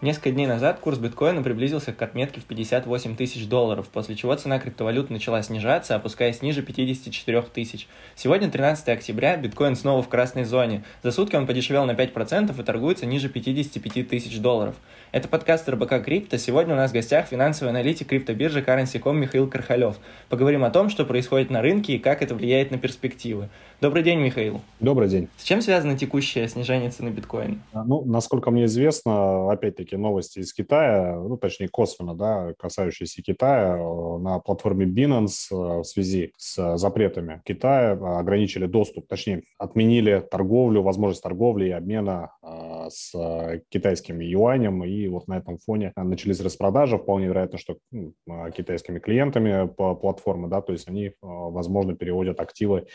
Несколько 0.00 0.30
дней 0.30 0.46
назад 0.46 0.78
курс 0.78 0.96
биткоина 0.98 1.42
приблизился 1.42 1.92
к 1.92 2.00
отметке 2.00 2.40
в 2.40 2.44
58 2.44 3.16
тысяч 3.16 3.48
долларов, 3.48 3.88
после 3.92 4.14
чего 4.14 4.32
цена 4.36 4.60
криптовалют 4.60 5.10
начала 5.10 5.42
снижаться, 5.42 5.96
опускаясь 5.96 6.40
ниже 6.40 6.62
54 6.62 7.42
тысяч. 7.52 7.88
Сегодня 8.14 8.48
13 8.48 8.90
октября, 8.90 9.36
биткоин 9.36 9.74
снова 9.74 10.00
в 10.00 10.08
красной 10.08 10.44
зоне. 10.44 10.84
За 11.02 11.10
сутки 11.10 11.34
он 11.34 11.48
подешевел 11.48 11.84
на 11.84 11.96
5% 11.96 12.60
и 12.60 12.62
торгуется 12.62 13.06
ниже 13.06 13.28
55 13.28 14.08
тысяч 14.08 14.38
долларов. 14.38 14.76
Это 15.10 15.26
подкаст 15.26 15.68
РБК 15.68 16.04
Крипто. 16.04 16.38
Сегодня 16.38 16.74
у 16.74 16.76
нас 16.76 16.92
в 16.92 16.94
гостях 16.94 17.26
финансовый 17.26 17.70
аналитик 17.70 18.06
криптобиржи 18.06 18.60
Currency.com 18.60 19.18
Михаил 19.18 19.50
Кархалев. 19.50 19.96
Поговорим 20.28 20.62
о 20.62 20.70
том, 20.70 20.90
что 20.90 21.06
происходит 21.06 21.50
на 21.50 21.60
рынке 21.60 21.94
и 21.94 21.98
как 21.98 22.22
это 22.22 22.36
влияет 22.36 22.70
на 22.70 22.78
перспективы. 22.78 23.48
Добрый 23.80 24.02
день, 24.02 24.18
Михаил. 24.18 24.60
Добрый 24.80 25.08
день. 25.08 25.28
С 25.36 25.44
чем 25.44 25.60
связано 25.60 25.96
текущее 25.96 26.48
снижение 26.48 26.90
цены 26.90 27.10
биткоина? 27.10 27.62
Ну, 27.72 28.04
насколько 28.04 28.50
мне 28.50 28.64
известно, 28.64 29.52
опять-таки 29.52 29.96
новости 29.96 30.40
из 30.40 30.52
Китая, 30.52 31.14
ну, 31.14 31.36
точнее, 31.36 31.68
косвенно, 31.68 32.16
да, 32.16 32.54
касающиеся 32.58 33.22
Китая, 33.22 33.76
э, 33.76 34.18
на 34.18 34.40
платформе 34.40 34.84
Binance 34.84 35.46
э, 35.52 35.54
в 35.54 35.84
связи 35.84 36.32
с 36.36 36.76
запретами 36.76 37.40
Китая 37.44 37.92
ограничили 37.92 38.66
доступ, 38.66 39.06
точнее, 39.06 39.44
отменили 39.58 40.26
торговлю, 40.28 40.82
возможность 40.82 41.22
торговли 41.22 41.66
и 41.66 41.70
обмена 41.70 42.32
э, 42.42 42.88
с 42.90 43.62
китайским 43.68 44.18
юанем, 44.18 44.82
и 44.82 45.06
вот 45.06 45.28
на 45.28 45.38
этом 45.38 45.56
фоне 45.58 45.92
начались 45.94 46.40
распродажи, 46.40 46.98
вполне 46.98 47.26
вероятно, 47.26 47.58
что 47.58 47.76
ну, 47.92 48.12
китайскими 48.56 48.98
клиентами 48.98 49.68
по 49.68 49.94
платформе, 49.94 50.48
да, 50.48 50.62
то 50.62 50.72
есть 50.72 50.88
они, 50.88 51.12
возможно, 51.22 51.94
переводят 51.94 52.40
активы 52.40 52.86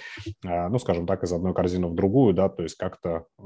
ну, 0.73 0.79
скажем 0.79 1.05
так, 1.05 1.23
из 1.23 1.31
одной 1.31 1.53
корзины 1.53 1.85
в 1.85 1.93
другую, 1.93 2.33
да, 2.33 2.49
то 2.49 2.63
есть 2.63 2.75
как-то 2.77 3.27
э, 3.37 3.43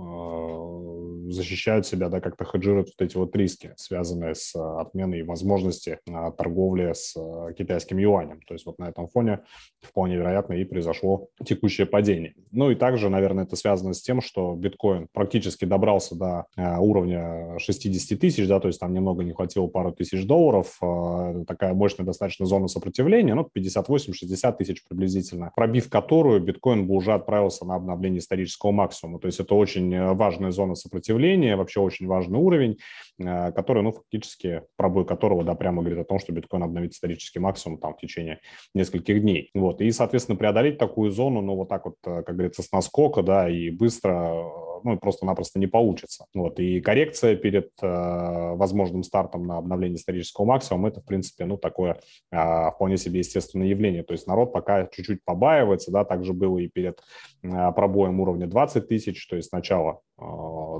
защищают 1.31 1.86
себя, 1.86 2.09
да, 2.09 2.20
как-то 2.20 2.45
хеджируют 2.45 2.90
вот 2.98 3.05
эти 3.05 3.17
вот 3.17 3.36
риски, 3.36 3.73
связанные 3.75 4.36
с 4.36 4.56
отменой 4.56 5.23
возможности 5.23 6.00
э, 6.06 6.31
торговли 6.38 6.94
с 6.94 7.16
э, 7.16 7.53
китайским 7.58 7.97
юанем. 7.97 8.42
То 8.47 8.53
есть 8.53 8.66
вот 8.66 8.80
на 8.80 8.89
этом 8.89 9.08
фоне 9.08 9.39
вполне 9.81 10.16
вероятно 10.16 10.53
и 10.53 10.64
произошло 10.64 11.30
текущее 11.45 11.88
падение. 11.88 12.36
Ну 12.52 12.72
и 12.72 12.75
также, 12.75 13.09
наверное, 13.09 13.45
это 13.45 13.56
связано 13.56 13.94
с 13.94 14.02
тем, 14.02 14.22
что 14.22 14.56
биткоин 14.56 15.08
практически 15.14 15.66
добрался 15.66 16.16
до 16.16 16.45
э, 16.56 16.78
уровня 16.78 17.58
60 17.59 18.19
тысяч, 18.19 18.47
да, 18.47 18.59
то 18.59 18.67
есть 18.67 18.80
там 18.80 18.94
немного 18.94 19.23
не 19.23 19.34
хватило 19.34 19.67
пару 19.67 19.91
тысяч 19.91 20.25
долларов, 20.25 20.78
э, 20.81 21.44
такая 21.47 21.73
мощная 21.73 22.06
достаточно 22.06 22.45
зона 22.45 22.67
сопротивления, 22.67 23.36
ну, 23.36 23.47
58-60 23.56 24.58
тысяч 24.58 24.84
приблизительно, 24.88 25.52
пробив 25.56 25.89
которую 25.89 26.41
биткоин 26.41 26.88
бы 26.88 26.95
уже 26.95 27.14
отправился 27.14 27.66
на 27.66 27.75
обновление 27.75 28.19
исторического 28.19 28.72
максимума. 28.72 29.19
То 29.19 29.28
есть 29.28 29.39
это 29.39 29.56
очень 29.56 29.94
э, 29.94 30.14
важная 30.14 30.52
зона 30.52 30.75
сопротивления, 30.75 31.16
вообще 31.55 31.79
очень 31.79 32.07
важный 32.07 32.39
уровень, 32.39 32.77
э, 33.19 33.51
который, 33.51 33.83
ну, 33.83 33.91
фактически, 33.91 34.63
пробой 34.75 35.05
которого, 35.05 35.43
да, 35.43 35.55
прямо 35.55 35.81
говорит 35.81 35.99
о 35.99 36.05
том, 36.05 36.19
что 36.19 36.33
биткоин 36.33 36.63
обновит 36.63 36.93
исторический 36.93 37.39
максимум 37.39 37.79
там 37.79 37.93
в 37.93 37.97
течение 37.97 38.39
нескольких 38.73 39.21
дней. 39.21 39.49
Вот. 39.53 39.81
И, 39.81 39.91
соответственно, 39.91 40.38
преодолеть 40.38 40.77
такую 40.77 41.11
зону, 41.11 41.41
ну, 41.41 41.55
вот 41.55 41.69
так 41.69 41.85
вот, 41.85 41.95
э, 42.05 42.23
как 42.23 42.35
говорится, 42.35 42.63
с 42.63 42.71
наскока, 42.71 43.23
да, 43.23 43.49
и 43.49 43.69
быстро 43.69 44.66
ну, 44.83 44.97
просто-напросто 44.97 45.59
не 45.59 45.67
получится. 45.67 46.25
Вот. 46.33 46.59
И 46.59 46.81
коррекция 46.81 47.36
перед 47.36 47.72
э, 47.81 48.56
возможным 48.56 49.03
стартом 49.03 49.47
на 49.47 49.58
обновление 49.58 49.97
исторического 49.97 50.45
максимума– 50.45 50.88
это, 50.89 51.02
в 51.02 51.06
принципе, 51.06 51.45
ну, 51.45 51.58
такое 51.58 52.00
э, 52.31 52.72
вполне 52.72 52.97
себе 52.97 53.19
естественное 53.19 53.67
явление. 53.67 54.03
То 54.03 54.14
есть 54.14 54.28
народ 54.28 54.53
пока 54.53 54.88
чуть-чуть 54.88 55.23
побаивается, 55.23 55.92
да, 55.92 56.03
также 56.03 56.34
было 56.34 56.58
и 56.58 56.67
перед 56.67 57.02
э, 57.44 57.72
пробоем 57.75 58.19
уровня 58.19 58.47
20 58.47 58.88
тысяч, 58.88 59.28
то 59.28 59.36
есть 59.36 59.50
сначала 59.50 60.02
э, 60.19 60.23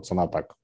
цена 0.04 0.28
так 0.28 0.56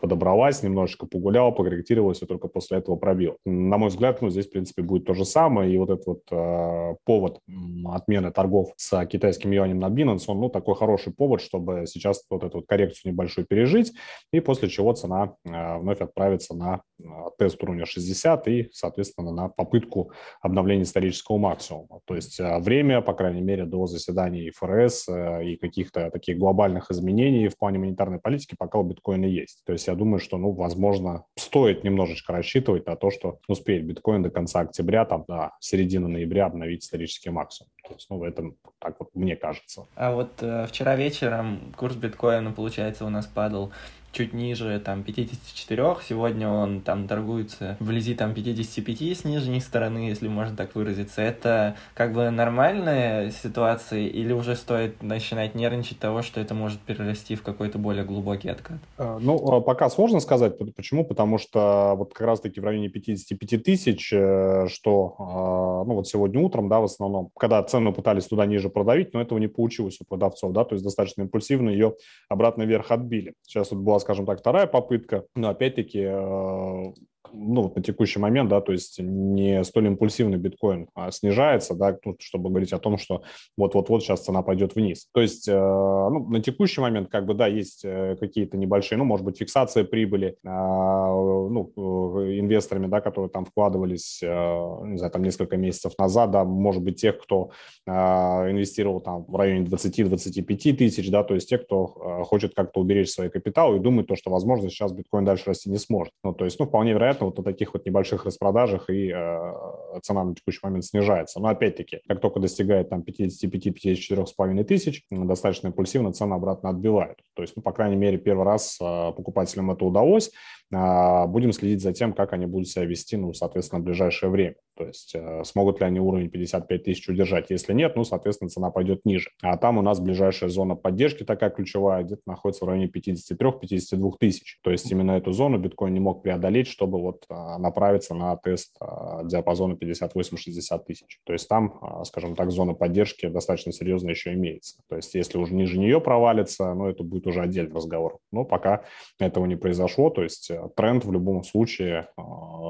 подобралась, 0.00 0.62
немножечко 0.62 1.06
погуляла, 1.06 1.50
покорректировалась 1.50 2.22
и 2.22 2.26
только 2.26 2.48
после 2.48 2.78
этого 2.78 2.96
пробил. 2.96 3.36
На 3.44 3.78
мой 3.78 3.88
взгляд, 3.88 4.22
ну, 4.22 4.30
здесь, 4.30 4.46
в 4.46 4.50
принципе, 4.50 4.82
будет 4.82 5.04
то 5.04 5.14
же 5.14 5.24
самое. 5.24 5.72
И 5.72 5.78
вот 5.78 5.90
этот 5.90 6.06
вот 6.06 6.22
э, 6.30 6.96
повод 7.04 7.40
отмены 7.86 8.30
торгов 8.32 8.72
с 8.76 9.06
китайским 9.06 9.50
юанем 9.50 9.78
на 9.78 9.88
Binance, 9.88 10.24
он, 10.28 10.40
ну, 10.40 10.48
такой 10.48 10.74
хороший 10.74 11.12
повод, 11.12 11.40
чтобы 11.40 11.84
сейчас 11.86 12.24
вот 12.30 12.44
эту 12.44 12.58
вот 12.58 12.66
коррекцию 12.66 13.12
небольшую 13.12 13.46
пережить, 13.46 13.92
и 14.32 14.40
после 14.40 14.68
чего 14.68 14.92
цена 14.92 15.34
э, 15.44 15.78
вновь 15.78 16.00
отправится 16.00 16.54
на 16.54 16.82
э, 16.98 17.04
тест 17.38 17.62
уровня 17.62 17.86
60 17.86 18.48
и, 18.48 18.68
соответственно, 18.72 19.32
на 19.32 19.48
попытку 19.48 20.12
обновления 20.40 20.84
исторического 20.84 21.38
максимума. 21.38 22.00
То 22.06 22.14
есть 22.14 22.40
э, 22.40 22.58
время, 22.58 23.00
по 23.00 23.12
крайней 23.12 23.42
мере, 23.42 23.64
до 23.64 23.86
заседаний 23.86 24.50
ФРС 24.50 25.08
э, 25.08 25.44
и 25.44 25.56
каких-то 25.56 26.10
таких 26.10 26.38
глобальных 26.38 26.90
изменений 26.90 27.48
в 27.48 27.58
плане 27.58 27.78
монетарной 27.78 28.18
политики 28.18 28.54
пока 28.58 28.78
у 28.78 28.82
биткоина 28.82 29.26
есть. 29.26 29.62
То 29.64 29.72
есть 29.72 29.88
я 29.90 29.96
думаю, 29.96 30.20
что, 30.20 30.38
ну, 30.38 30.52
возможно, 30.52 31.24
стоит 31.36 31.84
немножечко 31.84 32.32
рассчитывать 32.32 32.86
на 32.86 32.96
то, 32.96 33.10
что 33.10 33.40
успеет 33.48 33.84
биткоин 33.84 34.22
до 34.22 34.30
конца 34.30 34.60
октября, 34.60 35.04
там, 35.04 35.24
до 35.26 35.52
середины 35.60 36.08
ноября 36.08 36.46
обновить 36.46 36.84
исторический 36.84 37.30
максимум. 37.30 37.70
То 37.86 37.94
есть, 37.94 38.06
ну, 38.10 38.18
в 38.18 38.22
этом 38.22 38.56
так 38.78 38.96
вот 38.98 39.10
мне 39.14 39.36
кажется. 39.36 39.86
А 39.94 40.14
вот 40.14 40.42
э, 40.42 40.66
вчера 40.68 40.96
вечером 40.96 41.72
курс 41.76 41.96
биткоина, 41.96 42.52
получается, 42.52 43.04
у 43.04 43.10
нас 43.10 43.26
падал 43.26 43.72
чуть 44.12 44.32
ниже 44.32 44.80
там 44.80 45.02
54, 45.02 45.96
сегодня 46.06 46.48
он 46.48 46.80
там 46.80 47.06
торгуется 47.06 47.76
вблизи 47.80 48.14
там 48.14 48.34
55 48.34 49.18
с 49.18 49.24
нижней 49.24 49.60
стороны, 49.60 50.08
если 50.08 50.28
можно 50.28 50.56
так 50.56 50.74
выразиться. 50.74 51.22
Это 51.22 51.76
как 51.94 52.12
бы 52.12 52.30
нормальная 52.30 53.30
ситуация 53.30 54.00
или 54.00 54.32
уже 54.32 54.56
стоит 54.56 55.02
начинать 55.02 55.54
нервничать 55.54 55.98
того, 55.98 56.22
что 56.22 56.40
это 56.40 56.54
может 56.54 56.80
перерасти 56.80 57.36
в 57.36 57.42
какой-то 57.42 57.78
более 57.78 58.04
глубокий 58.04 58.48
откат? 58.48 58.78
А, 58.98 59.18
ну, 59.20 59.36
а 59.52 59.60
пока 59.60 59.88
сложно 59.90 60.20
сказать. 60.20 60.56
Почему? 60.74 61.04
Потому 61.04 61.38
что 61.38 61.94
вот 61.96 62.12
как 62.12 62.26
раз-таки 62.26 62.60
в 62.60 62.64
районе 62.64 62.88
55 62.88 63.62
тысяч, 63.62 64.12
э, 64.12 64.66
что 64.68 65.14
а, 65.18 65.84
ну 65.84 65.94
вот 65.94 66.08
сегодня 66.08 66.40
утром, 66.40 66.68
да, 66.68 66.80
в 66.80 66.84
основном, 66.84 67.30
когда 67.38 67.62
цену 67.62 67.92
пытались 67.92 68.26
туда 68.26 68.46
ниже 68.46 68.68
продавить, 68.68 69.14
но 69.14 69.20
этого 69.20 69.38
не 69.38 69.48
получилось 69.48 69.98
у 70.00 70.04
продавцов, 70.04 70.52
да, 70.52 70.64
то 70.64 70.74
есть 70.74 70.84
достаточно 70.84 71.22
импульсивно 71.22 71.70
ее 71.70 71.94
обратно 72.28 72.62
вверх 72.62 72.90
отбили. 72.90 73.34
Сейчас 73.46 73.70
вот 73.70 73.80
была 73.80 73.99
скажем 74.00 74.26
так, 74.26 74.40
вторая 74.40 74.66
попытка, 74.66 75.24
но 75.34 75.50
опять-таки 75.50 76.00
э, 76.00 76.92
ну, 77.32 77.62
вот 77.62 77.76
на 77.76 77.82
текущий 77.82 78.18
момент, 78.18 78.50
да, 78.50 78.60
то 78.60 78.72
есть 78.72 78.98
не 78.98 79.62
столь 79.64 79.88
импульсивный 79.88 80.38
биткоин 80.38 80.88
а 80.94 81.10
снижается, 81.10 81.74
да, 81.74 81.96
чтобы 82.18 82.50
говорить 82.50 82.72
о 82.72 82.78
том, 82.78 82.98
что 82.98 83.22
вот-вот-вот 83.56 84.02
сейчас 84.02 84.24
цена 84.24 84.42
пойдет 84.42 84.74
вниз. 84.74 85.08
То 85.12 85.20
есть, 85.20 85.48
э, 85.48 85.52
ну, 85.52 86.28
на 86.28 86.40
текущий 86.40 86.80
момент, 86.80 87.08
как 87.10 87.26
бы, 87.26 87.34
да, 87.34 87.46
есть 87.46 87.84
э, 87.84 88.16
какие-то 88.18 88.56
небольшие, 88.56 88.98
ну, 88.98 89.04
может 89.04 89.24
быть, 89.24 89.38
фиксация 89.38 89.84
прибыли, 89.84 90.36
э, 90.44 90.48
ну, 90.48 91.72
э, 91.76 92.38
инвесторами, 92.38 92.86
да, 92.86 93.00
которые 93.00 93.30
там 93.30 93.44
вкладывались, 93.44 94.20
э, 94.22 94.26
не 94.26 94.98
знаю, 94.98 95.12
там 95.12 95.22
несколько 95.22 95.56
месяцев 95.56 95.92
назад, 95.98 96.30
да, 96.30 96.44
может 96.44 96.82
быть, 96.82 97.00
тех, 97.00 97.18
кто 97.18 97.50
э, 97.86 97.90
инвестировал 97.92 99.00
там 99.00 99.24
в 99.26 99.36
районе 99.36 99.66
20-25 99.66 100.72
тысяч, 100.74 101.10
да, 101.10 101.24
то 101.24 101.34
есть 101.34 101.48
те, 101.48 101.58
кто 101.58 102.20
э, 102.20 102.24
хочет 102.24 102.54
как-то 102.54 102.80
уберечь 102.80 103.10
свой 103.10 103.30
капитал 103.30 103.74
и 103.74 103.78
думает 103.78 104.08
то, 104.08 104.16
что, 104.16 104.30
возможно, 104.30 104.68
сейчас 104.68 104.92
биткоин 104.92 105.24
дальше 105.24 105.44
расти 105.46 105.70
не 105.70 105.78
сможет. 105.78 106.12
Ну, 106.24 106.32
то 106.32 106.44
есть, 106.44 106.58
ну, 106.58 106.66
вполне 106.66 106.92
вероятно, 106.92 107.19
вероятно, 107.20 107.26
вот 107.26 107.38
на 107.38 107.44
таких 107.44 107.74
вот 107.74 107.86
небольших 107.86 108.24
распродажах 108.24 108.90
и 108.90 109.12
э, 109.14 110.00
цена 110.02 110.24
на 110.24 110.34
текущий 110.34 110.60
момент 110.62 110.84
снижается. 110.84 111.40
Но 111.40 111.48
опять-таки, 111.48 112.00
как 112.08 112.20
только 112.20 112.40
достигает 112.40 112.90
там 112.90 113.02
55-54,5 113.02 114.64
тысяч, 114.64 115.04
достаточно 115.10 115.68
импульсивно 115.68 116.12
цена 116.12 116.36
обратно 116.36 116.70
отбивает. 116.70 117.18
То 117.34 117.42
есть, 117.42 117.54
ну, 117.56 117.62
по 117.62 117.72
крайней 117.72 117.96
мере, 117.96 118.18
первый 118.18 118.44
раз 118.44 118.78
э, 118.80 119.12
покупателям 119.12 119.70
это 119.70 119.84
удалось. 119.84 120.30
Э, 120.72 121.26
будем 121.26 121.52
следить 121.52 121.82
за 121.82 121.92
тем, 121.92 122.12
как 122.12 122.32
они 122.32 122.46
будут 122.46 122.68
себя 122.68 122.84
вести, 122.84 123.16
ну, 123.16 123.32
соответственно, 123.32 123.80
в 123.80 123.84
ближайшее 123.84 124.30
время. 124.30 124.56
То 124.76 124.86
есть 124.86 125.14
э, 125.14 125.42
смогут 125.44 125.80
ли 125.80 125.86
они 125.86 126.00
уровень 126.00 126.30
55 126.30 126.84
тысяч 126.84 127.08
удержать? 127.08 127.50
Если 127.50 127.72
нет, 127.74 127.96
ну, 127.96 128.04
соответственно, 128.04 128.48
цена 128.48 128.70
пойдет 128.70 129.04
ниже. 129.04 129.30
А 129.42 129.56
там 129.56 129.78
у 129.78 129.82
нас 129.82 130.00
ближайшая 130.00 130.48
зона 130.48 130.74
поддержки 130.74 131.24
такая 131.24 131.50
ключевая, 131.50 132.04
где-то 132.04 132.22
находится 132.26 132.64
в 132.64 132.68
районе 132.68 132.86
53-52 132.86 134.12
тысяч. 134.18 134.58
То 134.62 134.70
есть 134.70 134.90
именно 134.90 135.12
эту 135.12 135.32
зону 135.32 135.58
биткоин 135.58 135.92
не 135.92 136.00
мог 136.00 136.22
преодолеть, 136.22 136.68
чтобы 136.68 137.00
вот 137.00 137.09
а, 137.28 137.58
направиться 137.58 138.14
на 138.14 138.36
тест 138.36 138.76
а, 138.80 139.22
диапазона 139.24 139.74
58-60 139.74 140.84
тысяч. 140.86 141.20
То 141.24 141.32
есть 141.32 141.48
там, 141.48 141.78
а, 141.80 142.04
скажем 142.04 142.34
так, 142.34 142.50
зона 142.50 142.74
поддержки 142.74 143.26
достаточно 143.26 143.72
серьезно 143.72 144.10
еще 144.10 144.32
имеется. 144.34 144.76
То 144.88 144.96
есть 144.96 145.14
если 145.14 145.38
уже 145.38 145.54
ниже 145.54 145.78
нее 145.78 146.00
провалится, 146.00 146.74
ну, 146.74 146.86
это 146.86 147.02
будет 147.02 147.26
уже 147.26 147.42
отдельный 147.42 147.74
разговор. 147.74 148.18
Но 148.32 148.44
пока 148.44 148.84
этого 149.18 149.46
не 149.46 149.56
произошло, 149.56 150.10
то 150.10 150.22
есть 150.22 150.50
э, 150.50 150.68
тренд 150.76 151.04
в 151.04 151.12
любом 151.12 151.44
случае, 151.44 152.08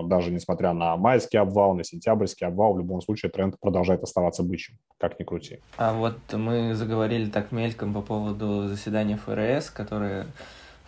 даже 0.04 0.30
несмотря 0.30 0.72
на 0.72 0.96
майский 0.96 1.38
обвал, 1.38 1.74
на 1.74 1.84
сентябрьский 1.84 2.46
обвал, 2.46 2.74
в 2.74 2.78
любом 2.78 3.00
случае 3.00 3.30
тренд 3.30 3.58
продолжает 3.60 4.02
оставаться 4.02 4.42
бычьим, 4.42 4.78
как 4.98 5.18
ни 5.18 5.24
крути. 5.24 5.60
А 5.76 5.94
вот 5.94 6.16
мы 6.32 6.74
заговорили 6.74 7.30
так 7.30 7.52
мельком 7.52 7.94
по 7.94 8.02
поводу 8.02 8.68
заседания 8.68 9.16
ФРС, 9.16 9.70
которое 9.70 10.26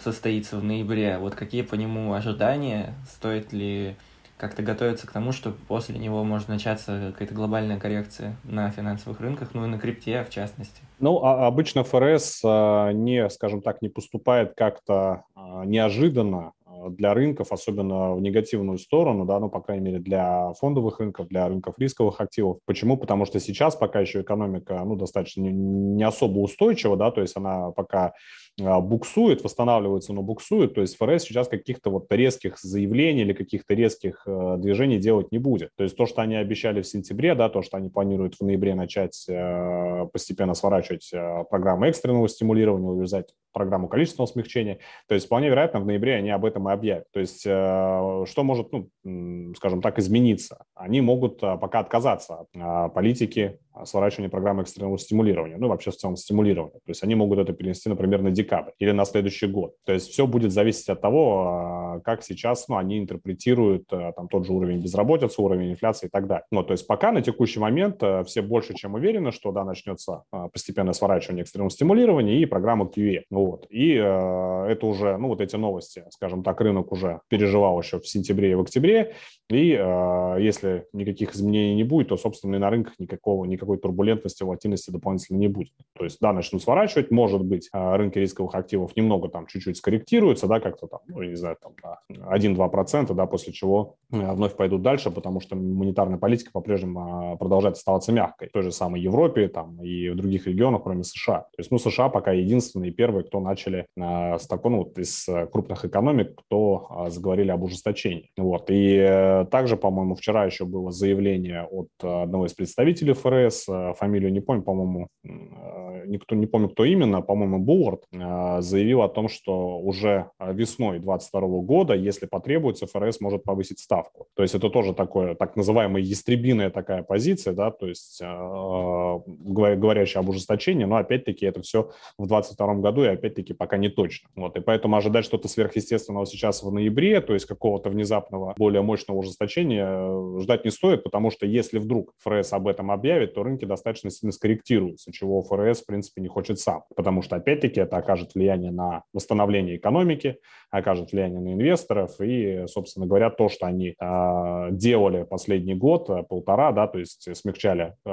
состоится 0.02 0.56
в 0.56 0.64
ноябре. 0.64 1.19
Вот 1.19 1.34
какие 1.34 1.62
по 1.62 1.75
нему 1.75 2.12
ожидания? 2.12 2.94
Стоит 3.08 3.52
ли 3.52 3.96
как-то 4.43 4.62
готовиться 4.62 5.06
к 5.06 5.12
тому, 5.12 5.31
что 5.31 5.54
после 5.69 5.96
него 5.99 6.25
может 6.25 6.49
начаться 6.49 7.12
какая-то 7.12 7.32
глобальная 7.32 7.78
коррекция 7.78 8.37
на 8.43 8.70
финансовых 8.70 9.20
рынках, 9.20 9.50
ну 9.54 9.64
и 9.64 9.69
на 9.69 9.78
крипте 9.78 10.25
в 10.25 10.31
частности? 10.31 10.81
Ну, 10.99 11.22
а 11.22 11.46
обычно 11.46 11.84
ФРС 11.84 12.40
а, 12.44 12.90
не, 12.90 13.31
скажем 13.31 13.62
так, 13.62 13.82
не 13.82 13.88
поступает 13.88 14.54
как-то 14.56 15.22
а, 15.37 15.64
неожиданно 15.64 16.54
для 16.90 17.14
рынков, 17.14 17.52
особенно 17.52 18.14
в 18.14 18.20
негативную 18.20 18.79
сторону, 18.79 19.25
да, 19.25 19.38
ну, 19.40 19.49
по 19.49 19.61
крайней 19.61 19.84
мере, 19.84 19.99
для 19.99 20.52
фондовых 20.55 21.00
рынков, 21.00 21.29
для 21.29 21.49
рынков 21.49 21.79
рисковых 21.79 22.20
активов. 22.20 22.58
Почему? 22.67 22.96
Потому 22.96 23.25
что 23.25 23.40
сейчас 23.40 23.76
пока 23.76 24.00
еще 24.00 24.20
экономика, 24.20 24.82
ну, 24.84 24.96
достаточно 24.96 25.43
не 25.43 26.05
особо 26.05 26.38
устойчива, 26.40 26.96
да, 26.96 27.11
то 27.11 27.20
есть 27.20 27.37
она 27.37 27.70
пока 27.70 28.12
а, 28.61 28.81
буксует, 28.81 29.43
восстанавливается, 29.43 30.12
но 30.12 30.23
буксует, 30.23 30.75
то 30.75 30.82
есть 30.82 30.96
ФРС 30.96 31.23
сейчас 31.23 31.49
каких-то 31.49 31.90
вот 31.90 32.06
резких 32.11 32.58
заявлений 32.58 33.23
или 33.23 33.32
каких-то 33.32 33.75
резких 33.75 34.23
э, 34.26 34.56
движений 34.58 34.99
делать 34.99 35.32
не 35.32 35.38
будет. 35.38 35.70
То 35.76 35.85
есть 35.85 35.96
то, 35.96 36.05
что 36.05 36.20
они 36.20 36.37
обещали 36.37 36.82
в 36.82 36.87
сентябре, 36.87 37.35
да, 37.35 37.49
то, 37.49 37.62
что 37.62 37.78
они 37.78 37.88
планируют 37.88 38.35
в 38.35 38.43
ноябре 38.43 38.75
начать 38.75 39.25
э, 39.28 40.06
постепенно 40.12 40.55
сворачивать 40.55 41.11
э, 41.14 41.44
программу 41.50 41.87
экстренного 41.87 42.28
стимулирования, 42.28 42.88
увязать 42.88 43.32
программу 43.52 43.88
количественного 43.88 44.26
смягчения, 44.26 44.78
то 45.08 45.14
есть 45.14 45.26
вполне 45.26 45.49
вероятно 45.49 45.81
в 45.81 45.87
ноябре 45.87 46.16
они 46.16 46.31
об 46.31 46.44
этом 46.44 46.69
и 46.69 46.72
объявят. 46.72 47.04
То 47.12 47.20
есть 47.20 47.40
что 47.43 48.26
может, 48.37 48.69
ну, 48.72 49.54
скажем 49.56 49.82
так, 49.82 49.99
измениться? 49.99 50.64
Они 50.75 51.00
могут 51.00 51.40
пока 51.40 51.81
отказаться 51.81 52.46
от 52.54 52.94
политики 52.94 53.58
сворачивания 53.84 54.28
программы 54.28 54.62
экстренного 54.62 54.99
стимулирования, 54.99 55.56
ну 55.56 55.69
вообще 55.69 55.90
в 55.90 55.96
целом 55.96 56.16
стимулирования. 56.16 56.78
То 56.84 56.90
есть 56.90 57.02
они 57.02 57.14
могут 57.14 57.38
это 57.38 57.52
перенести, 57.52 57.88
например, 57.88 58.22
на 58.22 58.31
декабрь 58.31 58.72
или 58.78 58.90
на 58.90 59.04
следующий 59.04 59.46
год. 59.46 59.75
То 59.84 59.93
есть 59.93 60.10
все 60.10 60.26
будет 60.26 60.52
зависеть 60.52 60.88
от 60.88 61.00
того, 61.00 61.46
а, 61.49 62.00
как 62.00 62.22
сейчас 62.22 62.69
ну, 62.69 62.76
они 62.76 62.99
интерпретируют 62.99 63.84
а, 63.93 64.12
там 64.12 64.28
тот 64.28 64.46
же 64.46 64.52
уровень 64.52 64.81
безработицы, 64.81 65.40
уровень 65.40 65.72
инфляции 65.72 66.06
и 66.06 66.10
так 66.10 66.26
далее. 66.26 66.44
Ну, 66.50 66.62
то 66.62 66.72
есть 66.72 66.87
пока 66.87 67.12
на 67.12 67.22
текущий 67.22 67.60
момент 67.60 68.02
а, 68.02 68.25
все 68.25 68.43
больше 68.43 68.75
чем 68.75 68.94
уверены, 68.94 69.32
что 69.32 69.52
да, 69.52 69.64
начнется 69.64 70.25
постепенное 70.52 70.93
сворачивание 70.93 71.43
экстренного 71.43 71.70
стимулирования 71.70 72.40
и 72.40 72.46
программа 72.46 72.87
QE. 72.87 73.22
Вот. 73.42 73.66
И 73.70 73.94
э, 73.94 74.66
это 74.68 74.86
уже, 74.86 75.16
ну 75.16 75.28
вот 75.28 75.40
эти 75.40 75.56
новости, 75.56 76.04
скажем 76.10 76.42
так, 76.42 76.60
рынок 76.60 76.92
уже 76.92 77.20
переживал 77.28 77.80
еще 77.80 77.98
в 77.98 78.06
сентябре 78.06 78.52
и 78.52 78.54
в 78.54 78.60
октябре. 78.60 79.14
И 79.50 79.72
э, 79.72 80.36
если 80.40 80.86
никаких 80.92 81.34
изменений 81.34 81.74
не 81.74 81.84
будет, 81.84 82.08
то, 82.08 82.16
собственно, 82.16 82.56
и 82.56 82.58
на 82.58 82.70
рынках 82.70 82.94
никакого, 82.98 83.44
никакой 83.44 83.78
турбулентности, 83.78 84.44
волатильности 84.44 84.90
дополнительно 84.90 85.38
не 85.38 85.48
будет. 85.48 85.72
То 85.98 86.04
есть, 86.04 86.18
да, 86.20 86.32
начнут 86.32 86.62
сворачивать, 86.62 87.10
может 87.10 87.44
быть, 87.44 87.68
рынки 87.72 88.18
рисковых 88.18 88.54
активов 88.54 88.96
немного 88.96 89.28
там 89.28 89.46
чуть-чуть 89.46 89.76
скорректируются, 89.76 90.46
да, 90.46 90.60
как-то 90.60 90.86
там, 90.86 91.00
ну, 91.08 91.22
не 91.22 91.34
знаю, 91.34 91.56
там 91.60 91.72
на 92.08 92.36
1-2%, 92.36 93.12
да, 93.14 93.26
после 93.26 93.52
чего 93.52 93.96
вновь 94.10 94.56
пойдут 94.56 94.82
дальше, 94.82 95.10
потому 95.10 95.40
что 95.40 95.56
монетарная 95.56 96.18
политика 96.18 96.50
по-прежнему 96.52 97.32
а, 97.32 97.36
продолжает 97.36 97.76
оставаться 97.76 98.12
мягкой. 98.12 98.48
В 98.48 98.52
той 98.52 98.62
же 98.62 98.72
самой 98.72 99.00
Европе 99.00 99.48
там 99.48 99.82
и 99.82 100.08
в 100.10 100.16
других 100.16 100.46
регионах, 100.46 100.82
кроме 100.82 101.04
США. 101.04 101.40
То 101.40 101.58
есть, 101.58 101.70
ну, 101.70 101.78
США 101.78 102.08
пока 102.08 102.32
единственные 102.32 102.92
первые, 102.92 103.24
кто 103.32 103.40
начали 103.40 103.87
э, 103.96 104.38
с 104.38 104.46
такой, 104.46 104.70
ну, 104.70 104.79
вот 104.79 104.99
из 104.99 105.26
крупных 105.50 105.87
экономик, 105.87 106.34
кто 106.37 107.06
э, 107.06 107.11
заговорили 107.11 107.50
об 107.50 107.62
ужесточении. 107.62 108.31
Вот. 108.37 108.70
И 108.70 108.96
э, 108.96 109.46
также, 109.50 109.79
по-моему, 109.79 110.14
вчера 110.14 110.44
еще 110.44 110.67
было 110.67 110.90
заявление 110.90 111.64
от 111.64 111.88
одного 112.02 112.44
из 112.44 112.52
представителей 112.52 113.14
ФРС, 113.14 113.69
э, 113.69 113.94
фамилию 113.99 114.31
не 114.31 114.40
помню, 114.40 114.62
по-моему, 114.62 115.08
э, 115.25 116.05
никто 116.06 116.37
не 116.37 116.46
помню, 116.46 116.69
кто 116.69 116.84
именно, 116.84 117.23
по-моему, 117.23 117.58
Буллард, 117.58 118.02
Э, 118.12 118.61
заявил 118.61 119.02
о 119.02 119.08
том, 119.08 119.29
что 119.29 119.78
уже 119.78 120.31
э, 120.38 120.52
весной 120.52 120.99
2022 120.99 121.40
года, 121.62 121.94
если 121.94 122.26
потребуется, 122.26 122.87
ФРС 122.87 123.20
может 123.20 123.44
повысить 123.44 123.78
ставку. 123.78 124.26
То 124.35 124.43
есть 124.43 124.55
это 124.55 124.69
тоже 124.70 124.94
такое, 124.94 125.35
так 125.35 125.56
называемая 125.56 126.02
ястребиная 126.02 126.70
такая 126.70 127.02
позиция, 127.02 127.55
да, 127.55 127.70
то 127.70 127.87
есть 127.87 128.20
э, 128.23 129.20
говорящая 129.26 130.23
об 130.23 130.28
ужесточении, 130.28 130.85
но 130.85 130.96
опять-таки 130.96 131.46
это 131.46 131.62
все 131.62 131.90
в 132.19 132.26
2022 132.26 132.75
году 132.75 133.05
и 133.05 133.08
опять-таки 133.22 133.52
пока 133.54 133.76
не 133.76 133.88
точно. 133.88 134.28
Вот, 134.34 134.56
и 134.56 134.60
поэтому 134.60 134.96
ожидать 134.96 135.24
что-то 135.24 135.46
сверхъестественного 135.46 136.26
сейчас 136.26 136.62
в 136.62 136.72
ноябре, 136.72 137.20
то 137.20 137.34
есть 137.34 137.46
какого-то 137.46 137.88
внезапного, 137.88 138.54
более 138.58 138.82
мощного 138.82 139.19
ужесточения 139.19 139.86
э, 139.86 140.40
ждать 140.40 140.64
не 140.64 140.70
стоит, 140.70 141.04
потому 141.04 141.30
что 141.30 141.46
если 141.46 141.78
вдруг 141.78 142.12
ФРС 142.19 142.52
об 142.52 142.66
этом 142.66 142.90
объявит, 142.90 143.34
то 143.34 143.44
рынки 143.44 143.64
достаточно 143.64 144.10
сильно 144.10 144.32
скорректируются, 144.32 145.12
чего 145.12 145.42
ФРС, 145.42 145.82
в 145.82 145.86
принципе, 145.86 146.20
не 146.20 146.28
хочет 146.28 146.58
сам, 146.58 146.82
потому 146.96 147.22
что, 147.22 147.36
опять-таки, 147.36 147.80
это 147.80 147.96
окажет 147.96 148.34
влияние 148.34 148.72
на 148.72 149.04
восстановление 149.12 149.76
экономики, 149.76 150.38
окажет 150.70 151.12
влияние 151.12 151.40
на 151.40 151.52
инвесторов 151.52 152.20
и, 152.20 152.64
собственно 152.66 153.06
говоря, 153.06 153.30
то, 153.30 153.48
что 153.48 153.66
они 153.66 153.94
э, 153.98 154.68
делали 154.72 155.22
последний 155.22 155.75
год, 155.75 156.10
э, 156.10 156.25
полтора, 156.25 156.72
да, 156.72 156.88
то 156.88 156.98
есть 156.98 157.28
смягчали 157.36 157.94
э, 158.04 158.10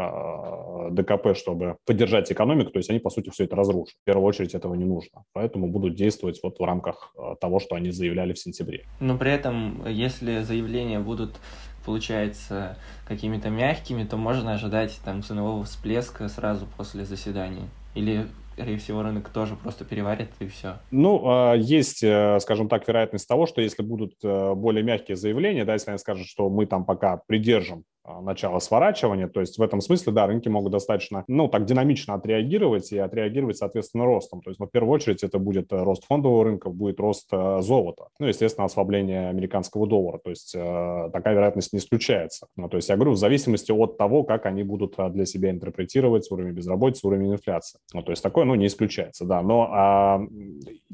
ДКП, 0.90 1.36
чтобы 1.36 1.78
поддержать 1.86 2.32
экономику, 2.32 2.72
то 2.72 2.80
есть 2.80 2.90
они, 2.90 3.00
по 3.00 3.10
сути, 3.10 3.30
все 3.30 3.46
это 3.46 3.56
разрушат. 3.56 3.96
В 4.02 4.06
первую 4.06 4.26
очередь 4.26 4.54
этого 4.54 4.76
не 4.76 4.86
нужно. 4.86 5.24
Поэтому 5.34 5.68
будут 5.68 5.96
действовать 5.96 6.40
вот 6.44 6.60
в 6.60 6.64
рамках 6.64 7.14
э, 7.18 7.36
того, 7.40 7.60
что 7.60 7.76
они 7.76 7.92
заявляли 7.92 8.34
в 8.34 8.40
сентябре. 8.40 8.86
Но 9.00 9.18
при 9.18 9.32
этом, 9.32 9.86
если 9.88 10.42
заявления 10.42 11.00
будут 11.00 11.40
получается 11.86 12.78
какими-то 13.08 13.50
мягкими, 13.50 14.04
то 14.04 14.18
можно 14.18 14.54
ожидать 14.54 15.00
там 15.04 15.24
ценового 15.24 15.64
всплеска 15.64 16.28
сразу 16.28 16.68
после 16.78 17.06
заседания. 17.06 17.68
Или 17.96 18.28
скорее 18.60 18.78
всего, 18.78 19.02
рынок 19.02 19.30
тоже 19.30 19.56
просто 19.56 19.86
переварит 19.86 20.30
и 20.40 20.48
все. 20.48 20.80
Ну, 20.92 21.22
а, 21.26 21.54
есть, 21.54 22.04
э, 22.04 22.40
скажем 22.42 22.68
так, 22.68 22.86
вероятность 22.88 23.26
того, 23.26 23.46
что 23.46 23.62
если 23.62 23.84
будут 23.84 24.16
э, 24.22 24.54
более 24.54 24.84
мягкие 24.84 25.16
заявления, 25.16 25.64
да, 25.64 25.74
если 25.74 25.92
они 25.92 25.98
скажут, 25.98 26.28
что 26.28 26.50
мы 26.50 26.66
там 26.66 26.84
пока 26.84 27.22
придержим 27.26 27.86
начала 28.22 28.60
сворачивания. 28.60 29.28
То 29.28 29.40
есть 29.40 29.58
в 29.58 29.62
этом 29.62 29.82
смысле, 29.82 30.14
да, 30.14 30.28
рынки 30.28 30.50
могут 30.50 30.72
достаточно, 30.72 31.24
ну, 31.28 31.48
так 31.48 31.66
динамично 31.66 32.14
отреагировать 32.16 32.92
и 32.92 32.98
отреагировать, 32.98 33.58
соответственно, 33.58 34.06
ростом. 34.06 34.42
То 34.42 34.50
есть, 34.50 34.60
ну, 34.60 34.68
в 34.68 34.72
первую 34.72 34.94
очередь, 34.94 35.24
это 35.24 35.40
будет 35.40 35.72
э, 35.72 35.84
рост 35.84 36.06
фондового 36.06 36.44
рынка, 36.44 36.70
будет 36.70 37.00
рост 37.00 37.28
э, 37.32 37.62
золота. 37.62 38.08
Ну, 38.20 38.28
естественно, 38.28 38.66
ослабление 38.66 39.30
американского 39.30 39.88
доллара. 39.88 40.20
То 40.20 40.30
есть 40.30 40.54
э, 40.56 41.10
такая 41.14 41.36
вероятность 41.36 41.74
не 41.74 41.80
исключается. 41.80 42.48
Ну, 42.56 42.70
то 42.70 42.78
есть 42.78 42.90
я 42.90 42.96
говорю, 42.96 43.12
в 43.12 43.18
зависимости 43.18 43.72
от 43.72 43.98
того, 43.98 44.24
как 44.24 44.46
они 44.46 44.64
будут 44.64 44.96
для 45.12 45.26
себя 45.26 45.52
интерпретировать 45.52 46.32
уровень 46.32 46.54
безработицы, 46.54 47.08
уровень 47.08 47.34
инфляции. 47.34 47.80
Ну, 47.94 48.04
то 48.04 48.12
есть 48.12 48.24
такое, 48.24 48.46
ну, 48.46 48.56
не 48.56 48.68
исключается, 48.68 49.26
да. 49.26 49.42
Но 49.42 49.70
а, 49.72 50.22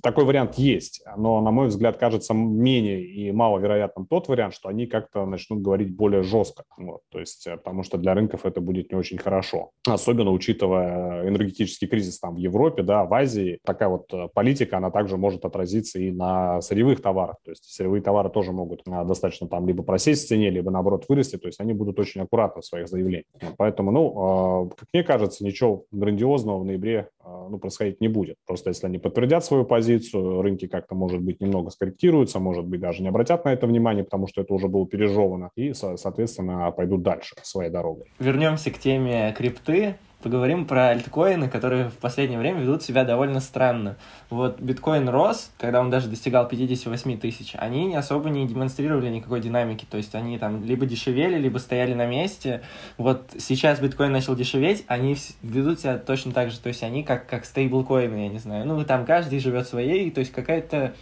такой 0.02 0.26
вариант 0.26 0.56
есть. 0.56 1.04
Но, 1.18 1.42
на 1.42 1.52
мой 1.52 1.68
взгляд, 1.68 1.98
кажется 1.98 2.34
менее 2.34 3.02
и 3.04 3.32
маловероятным 3.32 4.06
тот 4.06 4.28
вариант, 4.28 4.54
что 4.54 4.70
они 4.70 4.88
как-то 4.88 5.26
начнут 5.26 5.62
говорить 5.62 5.96
более 5.96 6.24
жестко. 6.24 6.64
Вот. 6.78 7.02
То 7.12 7.20
есть, 7.20 7.48
э, 7.48 7.58
потому 7.58 7.84
что 7.84 7.98
для 7.98 8.14
рынков 8.14 8.46
это 8.46 8.62
будет 8.62 8.92
не 8.92 8.98
очень 8.98 9.18
хорошо. 9.18 9.72
Особенно 9.88 10.32
учитывая 10.32 11.28
энергетический 11.28 11.88
кризис 11.88 12.20
там 12.20 12.36
в 12.36 12.38
Европе, 12.38 12.84
да, 12.84 13.06
в 13.06 13.14
Азии. 13.14 13.60
Такая 13.64 13.90
вот 13.90 14.14
э, 14.14 14.28
политика, 14.34 14.78
она 14.78 14.92
также 14.92 15.18
может 15.18 15.46
отразиться 15.46 16.00
и 16.00 16.12
на 16.12 16.62
сырьевых 16.62 17.02
товарах. 17.02 17.38
То 17.44 17.52
есть 17.52 17.66
сырьевые 17.66 18.02
товары 18.02 18.30
тоже 18.30 18.52
могут 18.52 18.82
э, 18.88 19.06
достаточно 19.06 19.48
там 19.48 19.68
либо 19.68 19.84
просесть 19.84 20.26
в 20.26 20.28
цене, 20.28 20.50
либо 20.50 20.72
наоборот 20.72 21.06
вырасти. 21.08 21.38
То 21.38 21.48
есть 21.48 21.60
они 21.60 21.74
будут 21.74 22.00
очень 22.00 22.22
аккуратны 22.22 22.62
в 22.62 22.66
своих 22.66 22.88
заявлениях. 22.88 23.26
Поэтому, 23.58 23.92
ну, 23.92 24.72
как 24.78 24.88
мне 24.94 25.04
кажется, 25.04 25.44
ничего 25.44 25.86
грандиозного 25.92 26.60
в 26.60 26.66
ноябре 26.66 27.10
ну, 27.24 27.58
происходить 27.58 28.02
не 28.02 28.08
будет. 28.08 28.38
Просто 28.46 28.70
если 28.70 28.88
они 28.88 28.98
подтвердят 28.98 29.44
свою 29.46 29.66
позицию, 29.66 30.42
рынки 30.42 30.68
как-то, 30.68 30.96
может 30.96 31.22
быть, 31.22 31.42
немного 31.42 31.70
скорректируются, 31.70 32.40
может 32.40 32.66
быть, 32.66 32.80
даже 32.80 33.02
не 33.02 33.10
обратят 33.10 33.46
на 33.46 33.54
это 33.54 33.68
внимание, 33.68 34.04
потому 34.04 34.28
что 34.28 34.42
это 34.42 34.54
уже 34.54 34.68
было 34.68 34.88
пережевано, 34.88 35.52
и, 35.56 35.74
соответственно, 35.74 36.72
пойдут 36.72 36.95
дальше 36.98 37.36
своей 37.44 37.70
дорогой. 37.70 38.12
Вернемся 38.20 38.72
к 38.72 38.78
теме 38.78 39.34
крипты 39.38 39.96
поговорим 40.26 40.66
про 40.66 40.88
альткоины, 40.88 41.48
которые 41.48 41.90
в 41.90 42.00
последнее 42.00 42.40
время 42.40 42.62
ведут 42.62 42.82
себя 42.82 43.04
довольно 43.04 43.40
странно. 43.40 43.96
Вот 44.32 44.60
биткоин 44.60 45.08
рос, 45.08 45.52
когда 45.60 45.80
он 45.80 45.92
даже 45.92 46.08
достигал 46.08 46.48
58 46.48 47.20
тысяч, 47.20 47.54
они 47.56 47.96
особо 47.96 48.32
не 48.32 48.48
демонстрировали 48.48 49.10
никакой 49.10 49.40
динамики, 49.40 49.86
то 49.86 49.98
есть 49.98 50.16
они 50.16 50.40
там 50.40 50.64
либо 50.64 50.88
дешевели, 50.88 51.38
либо 51.38 51.60
стояли 51.60 51.94
на 51.94 52.08
месте. 52.08 52.64
Вот 52.98 53.34
сейчас 53.38 53.80
биткоин 53.80 54.12
начал 54.12 54.36
дешеветь, 54.36 54.84
они 54.88 55.16
ведут 55.44 55.82
себя 55.82 56.00
точно 56.00 56.32
так 56.32 56.50
же, 56.50 56.60
то 56.60 56.70
есть 56.70 56.82
они 56.82 57.04
как, 57.04 57.28
как 57.28 57.46
стейблкоины, 57.46 58.24
я 58.24 58.30
не 58.30 58.40
знаю. 58.40 58.66
Ну, 58.66 58.84
там 58.84 59.06
каждый 59.06 59.38
живет 59.38 59.68
своей, 59.68 60.10
то 60.10 60.22
есть 60.22 60.32
какая-то 60.32 60.96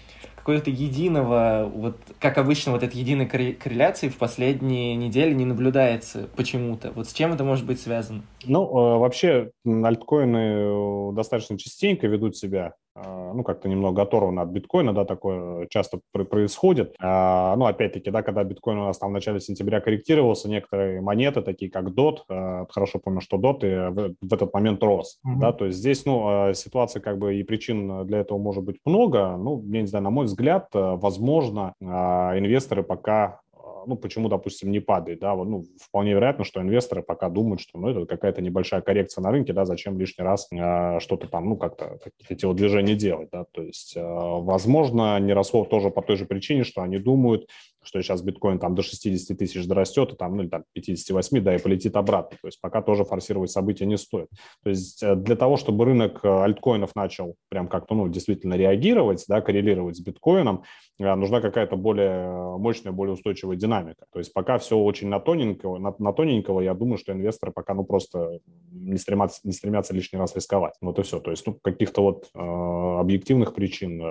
какого-то 0.44 0.70
единого, 0.70 1.72
вот 1.74 1.96
как 2.20 2.38
обычно, 2.38 2.74
вот 2.74 2.84
этой 2.84 2.98
единой 2.98 3.28
корреляции 3.28 4.10
в 4.10 4.18
последние 4.18 4.96
недели 4.98 5.34
не 5.34 5.46
наблюдается 5.46 6.28
почему-то. 6.36 6.92
Вот 6.92 7.08
с 7.08 7.14
чем 7.14 7.32
это 7.32 7.46
может 7.46 7.66
быть 7.66 7.80
связано? 7.80 8.24
Ну, 8.46 8.64
э, 8.66 9.00
вообще, 9.00 9.52
альткоины 9.66 10.38
э, 10.38 11.12
достаточно 11.14 11.58
частенько 11.58 12.08
ведут 12.08 12.36
себя 12.36 12.74
ну, 12.96 13.44
как-то 13.44 13.68
немного 13.68 14.02
оторвано 14.02 14.42
от 14.42 14.50
биткоина, 14.50 14.94
да, 14.94 15.06
такое 15.06 15.68
часто 15.68 16.00
происходит. 16.12 16.96
А, 17.00 17.56
ну, 17.56 17.66
опять-таки, 17.66 18.12
да, 18.12 18.22
когда 18.22 18.44
биткоин 18.44 18.78
у 18.78 18.86
нас 18.86 18.98
там 18.98 19.10
в 19.10 19.14
начале 19.14 19.40
сентября 19.40 19.82
корректировался, 19.82 20.50
некоторые 20.50 21.02
монеты, 21.02 21.42
такие 21.42 21.72
как 21.72 21.90
DOT, 21.90 22.18
а, 22.30 22.66
хорошо 22.70 23.00
помню, 23.00 23.22
что 23.22 23.38
DOT 23.38 23.60
и 23.64 24.16
в 24.22 24.34
этот 24.34 24.54
момент 24.54 24.84
рос, 24.84 25.20
mm-hmm. 25.26 25.40
да, 25.40 25.52
то 25.54 25.66
есть 25.66 25.80
здесь, 25.80 26.06
ну, 26.06 26.54
ситуация 26.54 27.02
как 27.02 27.18
бы 27.18 27.36
и 27.36 27.44
причин 27.44 28.06
для 28.06 28.20
этого 28.20 28.38
может 28.38 28.64
быть 28.64 28.78
много, 28.86 29.38
ну, 29.38 29.64
я 29.72 29.82
не 29.82 29.88
знаю, 29.88 30.04
на 30.04 30.10
мой 30.10 30.26
взгляд, 30.26 30.68
возможно, 30.74 31.74
инвесторы 31.82 32.84
пока 32.84 33.40
ну, 33.88 33.96
почему, 33.96 34.30
допустим, 34.30 34.72
не 34.72 34.80
падает, 34.80 35.20
да, 35.20 35.36
ну, 35.36 35.66
вполне 35.82 36.12
вероятно, 36.14 36.44
что 36.44 36.62
инвесторы 36.62 37.04
пока 37.04 37.30
думают, 37.30 37.62
что, 37.62 37.78
ну, 37.78 37.90
это 37.90 38.06
какая-то 38.06 38.42
небольшая 38.42 38.82
коррекция 38.82 39.22
на 39.22 39.32
рынке, 39.32 39.54
да, 39.54 39.66
зачем 39.66 40.00
лишний 40.00 40.24
раз 40.24 40.48
э, 40.52 41.00
что-то 41.00 41.28
там, 41.28 41.50
ну, 41.50 41.58
как-то 41.58 42.00
какие-то 42.04 42.36
телодвижения 42.36 42.96
делать, 42.96 43.30
да, 43.32 43.46
то 43.52 43.62
есть, 43.62 43.96
э, 43.96 44.02
возможно, 44.02 45.20
не 45.20 45.34
росло 45.34 45.66
тоже 45.66 45.90
по 45.90 46.02
той 46.02 46.16
же 46.16 46.26
причине, 46.26 46.64
что 46.64 46.82
они 46.82 46.98
думают, 46.98 47.50
что 47.84 48.02
сейчас 48.02 48.22
биткоин 48.22 48.60
там 48.60 48.76
до 48.76 48.82
60 48.82 49.38
тысяч 49.38 49.66
дорастет, 49.66 50.14
и 50.14 50.16
там, 50.16 50.36
ну, 50.36 50.44
или 50.44 50.50
там 50.50 50.64
58, 50.74 51.42
да, 51.42 51.56
и 51.56 51.60
полетит 51.60 51.96
обратно. 51.96 52.38
То 52.42 52.48
есть 52.48 52.60
пока 52.62 52.82
тоже 52.82 53.04
форсировать 53.04 53.52
события 53.52 53.86
не 53.86 53.98
стоит. 53.98 54.30
То 54.64 54.70
есть 54.70 55.02
э, 55.04 55.16
для 55.16 55.36
того, 55.36 55.58
чтобы 55.58 55.86
рынок 55.86 56.20
э, 56.24 56.28
альткоинов 56.28 56.96
начал 56.96 57.36
прям 57.50 57.68
как-то, 57.68 57.96
ну, 57.96 58.08
действительно 58.08 58.56
реагировать, 58.56 59.26
да, 59.28 59.42
коррелировать 59.42 59.98
с 59.98 60.02
биткоином, 60.02 60.64
э, 61.00 61.16
нужна 61.16 61.42
какая-то 61.42 61.76
более 61.76 62.58
мощная, 62.58 62.92
более 62.92 63.14
устойчивая 63.14 63.56
динамика. 63.56 64.06
То 64.12 64.20
есть 64.20 64.34
пока 64.34 64.58
все 64.58 64.78
очень 64.78 65.08
на 65.08 65.20
тоненького, 65.20 65.78
на, 65.78 65.94
на 65.98 66.14
тоненького, 66.14 66.62
я 66.62 66.74
думаю, 66.74 66.98
что 66.98 67.12
инвесторы 67.12 67.52
пока, 67.52 67.74
ну, 67.74 67.84
просто 67.84 68.40
не 68.72 68.98
стремятся, 68.98 69.42
не 69.44 69.52
стремятся 69.52 69.94
лишний 69.94 70.20
раз 70.20 70.36
рисковать. 70.36 70.74
Вот 70.82 71.00
и 71.00 71.04
все. 71.04 71.20
То 71.20 71.32
есть, 71.32 71.46
ну, 71.46 71.58
каких-то 71.62 72.02
вот 72.02 72.30
э, 72.34 72.40
объективных 72.40 73.54
причин 73.54 74.02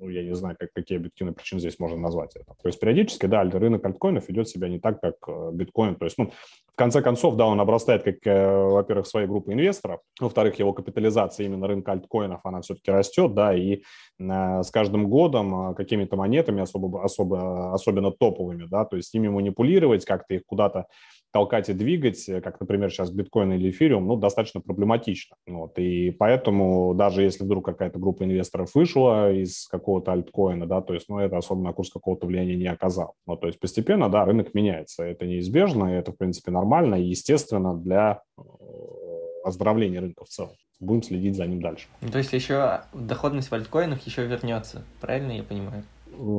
ну, 0.00 0.08
я 0.08 0.22
не 0.22 0.34
знаю, 0.34 0.56
как, 0.58 0.72
какие 0.72 0.98
объективные 0.98 1.34
причины 1.34 1.60
здесь 1.60 1.78
можно 1.78 1.98
назвать 1.98 2.34
это. 2.34 2.46
То 2.46 2.68
есть 2.68 2.80
периодически, 2.80 3.26
да, 3.26 3.42
рынок 3.42 3.84
альткоинов 3.84 4.28
ведет 4.28 4.48
себя 4.48 4.68
не 4.68 4.80
так, 4.80 5.00
как 5.00 5.16
э, 5.28 5.50
биткоин. 5.52 5.96
То 5.96 6.06
есть, 6.06 6.16
ну, 6.16 6.32
в 6.72 6.76
конце 6.76 7.02
концов, 7.02 7.36
да, 7.36 7.46
он 7.46 7.60
обрастает, 7.60 8.02
как, 8.02 8.16
э, 8.24 8.64
во-первых, 8.64 9.06
своей 9.06 9.26
группой 9.26 9.54
инвесторов, 9.54 10.00
во-вторых, 10.18 10.58
его 10.58 10.72
капитализация 10.72 11.46
именно 11.46 11.66
рынка 11.66 11.92
альткоинов, 11.92 12.40
она 12.44 12.62
все-таки 12.62 12.90
растет, 12.90 13.34
да, 13.34 13.54
и 13.54 13.82
э, 14.18 14.62
с 14.62 14.70
каждым 14.70 15.08
годом 15.08 15.74
какими-то 15.74 16.16
монетами, 16.16 16.62
особо, 16.62 17.04
особо, 17.04 17.74
особенно 17.74 18.10
топовыми, 18.10 18.64
да, 18.64 18.86
то 18.86 18.96
есть 18.96 19.14
ими 19.14 19.28
манипулировать, 19.28 20.06
как-то 20.06 20.34
их 20.34 20.42
куда-то 20.46 20.86
толкать 21.32 21.68
и 21.68 21.72
двигать, 21.72 22.28
э, 22.28 22.40
как, 22.40 22.60
например, 22.60 22.90
сейчас 22.90 23.10
биткоин 23.10 23.52
или 23.52 23.70
эфириум, 23.70 24.06
ну, 24.06 24.16
достаточно 24.16 24.60
проблематично. 24.60 25.36
Вот, 25.46 25.78
и 25.78 26.10
поэтому 26.10 26.94
даже 26.94 27.22
если 27.22 27.44
вдруг 27.44 27.64
какая-то 27.64 27.98
группа 27.98 28.24
инвесторов 28.24 28.74
вышла 28.74 29.32
из 29.32 29.66
какого-то 29.68 30.12
альткоина, 30.12 30.66
да, 30.66 30.80
то 30.80 30.94
есть, 30.94 31.08
ну, 31.08 31.18
это 31.18 31.36
особо 31.38 31.62
на 31.62 31.72
курс 31.72 31.90
какого-то 31.90 32.26
влияния 32.26 32.56
не 32.56 32.66
оказало. 32.66 33.12
Ну, 33.26 33.36
то 33.36 33.46
есть 33.46 33.60
постепенно, 33.60 34.08
да, 34.08 34.24
рынок 34.24 34.54
меняется. 34.54 35.04
Это 35.04 35.26
неизбежно, 35.26 35.84
это, 35.84 36.12
в 36.12 36.16
принципе, 36.16 36.50
нормально 36.50 36.96
и 36.96 37.04
естественно 37.04 37.76
для 37.76 38.22
э, 38.38 38.42
оздоровления 39.44 40.00
рынка 40.00 40.24
в 40.24 40.28
целом. 40.28 40.52
Будем 40.80 41.02
следить 41.02 41.36
за 41.36 41.46
ним 41.46 41.60
дальше. 41.60 41.88
Ну, 42.00 42.08
то 42.08 42.18
есть 42.18 42.32
еще 42.32 42.80
доходность 42.94 43.50
в 43.50 43.54
альткоинах 43.54 44.06
еще 44.06 44.26
вернется, 44.26 44.82
правильно 45.00 45.32
я 45.32 45.42
понимаю? 45.42 45.84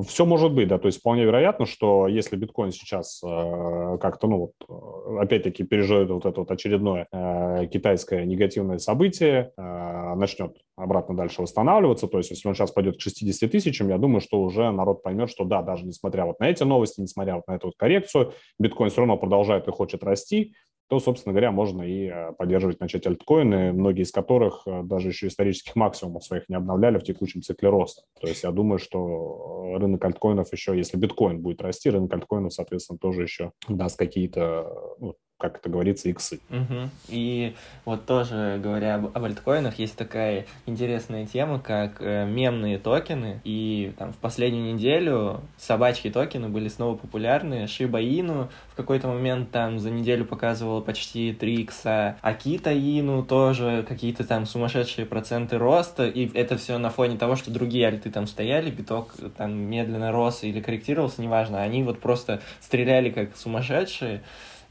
Все 0.07 0.25
может 0.25 0.53
быть, 0.53 0.67
да, 0.67 0.77
то 0.77 0.87
есть 0.87 0.99
вполне 0.99 1.23
вероятно, 1.23 1.65
что 1.65 2.07
если 2.07 2.35
биткоин 2.35 2.71
сейчас 2.71 3.21
э, 3.23 3.97
как-то, 3.99 4.27
ну 4.27 4.37
вот, 4.37 4.51
э, 4.69 5.21
опять-таки 5.21 5.63
переживет 5.63 6.09
вот 6.09 6.25
это 6.25 6.41
вот 6.41 6.51
очередное 6.51 7.07
э, 7.11 7.67
китайское 7.71 8.25
негативное 8.25 8.77
событие, 8.77 9.51
э, 9.57 10.15
начнет 10.15 10.55
обратно 10.75 11.15
дальше 11.15 11.41
восстанавливаться, 11.41 12.07
то 12.07 12.17
есть 12.17 12.29
если 12.31 12.47
он 12.47 12.55
сейчас 12.55 12.71
пойдет 12.71 12.97
к 12.97 13.01
60 13.01 13.49
тысячам, 13.49 13.89
я 13.89 13.97
думаю, 13.97 14.21
что 14.21 14.41
уже 14.41 14.71
народ 14.71 15.03
поймет, 15.03 15.29
что 15.29 15.45
да, 15.45 15.61
даже 15.61 15.85
несмотря 15.85 16.25
вот 16.25 16.39
на 16.39 16.49
эти 16.49 16.63
новости, 16.63 17.01
несмотря 17.01 17.35
вот 17.35 17.47
на 17.47 17.55
эту 17.55 17.67
вот 17.67 17.75
коррекцию, 17.77 18.33
биткоин 18.59 18.89
все 18.89 19.01
равно 19.01 19.17
продолжает 19.17 19.67
и 19.67 19.71
хочет 19.71 20.03
расти, 20.03 20.53
то, 20.91 20.99
собственно 20.99 21.31
говоря, 21.31 21.53
можно 21.53 21.83
и 21.83 22.07
э, 22.07 22.33
поддерживать 22.33 22.81
начать 22.81 23.07
альткоины, 23.07 23.71
многие 23.71 24.01
из 24.01 24.11
которых 24.11 24.63
э, 24.65 24.83
даже 24.83 25.07
еще 25.07 25.27
исторических 25.27 25.77
максимумов 25.77 26.25
своих 26.25 26.49
не 26.49 26.55
обновляли 26.55 26.97
в 26.99 27.03
текущем 27.05 27.41
цикле 27.41 27.69
роста. 27.69 28.01
То 28.19 28.27
есть 28.27 28.43
я 28.43 28.51
думаю, 28.51 28.77
что 28.77 29.77
рынок 29.79 30.03
альткоинов 30.03 30.51
еще, 30.51 30.75
если 30.75 30.97
биткоин 30.97 31.41
будет 31.41 31.61
расти, 31.61 31.89
рынок 31.89 32.13
альткоинов, 32.13 32.51
соответственно, 32.51 32.99
тоже 32.99 33.21
еще 33.21 33.53
даст 33.69 33.97
какие-то 33.97 34.67
ну, 34.99 35.15
как 35.41 35.57
это 35.57 35.69
говорится, 35.69 36.07
иксы. 36.07 36.39
Угу. 36.51 36.89
И 37.07 37.55
вот 37.83 38.05
тоже 38.05 38.59
говоря 38.63 38.95
об, 38.95 39.17
об 39.17 39.23
альткоинах, 39.23 39.79
есть 39.79 39.97
такая 39.97 40.45
интересная 40.67 41.25
тема, 41.25 41.59
как 41.59 41.95
э, 41.99 42.27
мемные 42.27 42.77
токены. 42.77 43.41
И 43.43 43.91
там 43.97 44.13
в 44.13 44.17
последнюю 44.17 44.75
неделю 44.75 45.41
собачьи 45.57 46.11
токены 46.11 46.47
были 46.47 46.67
снова 46.67 46.95
популярны. 46.95 47.65
Inu 47.65 48.49
в 48.71 48.75
какой-то 48.75 49.07
момент 49.07 49.51
там 49.51 49.79
за 49.79 49.89
неделю 49.89 50.25
показывала 50.25 50.79
почти 50.79 51.33
3 51.33 51.55
икса. 51.55 52.17
Акита 52.21 52.71
Ину 52.71 53.23
тоже 53.23 53.83
какие-то 53.87 54.23
там 54.23 54.45
сумасшедшие 54.45 55.07
проценты 55.07 55.57
роста. 55.57 56.05
И 56.05 56.31
это 56.37 56.55
все 56.57 56.77
на 56.77 56.91
фоне 56.91 57.17
того, 57.17 57.35
что 57.35 57.49
другие 57.49 57.87
альты 57.87 58.11
там 58.11 58.27
стояли, 58.27 58.69
биток 58.69 59.15
там 59.37 59.53
медленно 59.53 60.11
рос 60.11 60.43
или 60.43 60.61
корректировался, 60.61 61.23
неважно. 61.23 61.63
Они 61.63 61.81
вот 61.81 61.99
просто 61.99 62.41
стреляли 62.59 63.09
как 63.09 63.35
сумасшедшие. 63.35 64.21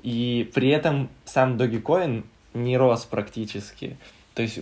И 0.02 0.50
при 0.54 0.68
этом 0.68 1.08
сам 1.24 1.56
Dogecoin 1.56 2.24
не 2.54 2.76
рос 2.76 3.04
практически. 3.04 3.96
То 4.34 4.42
есть 4.42 4.58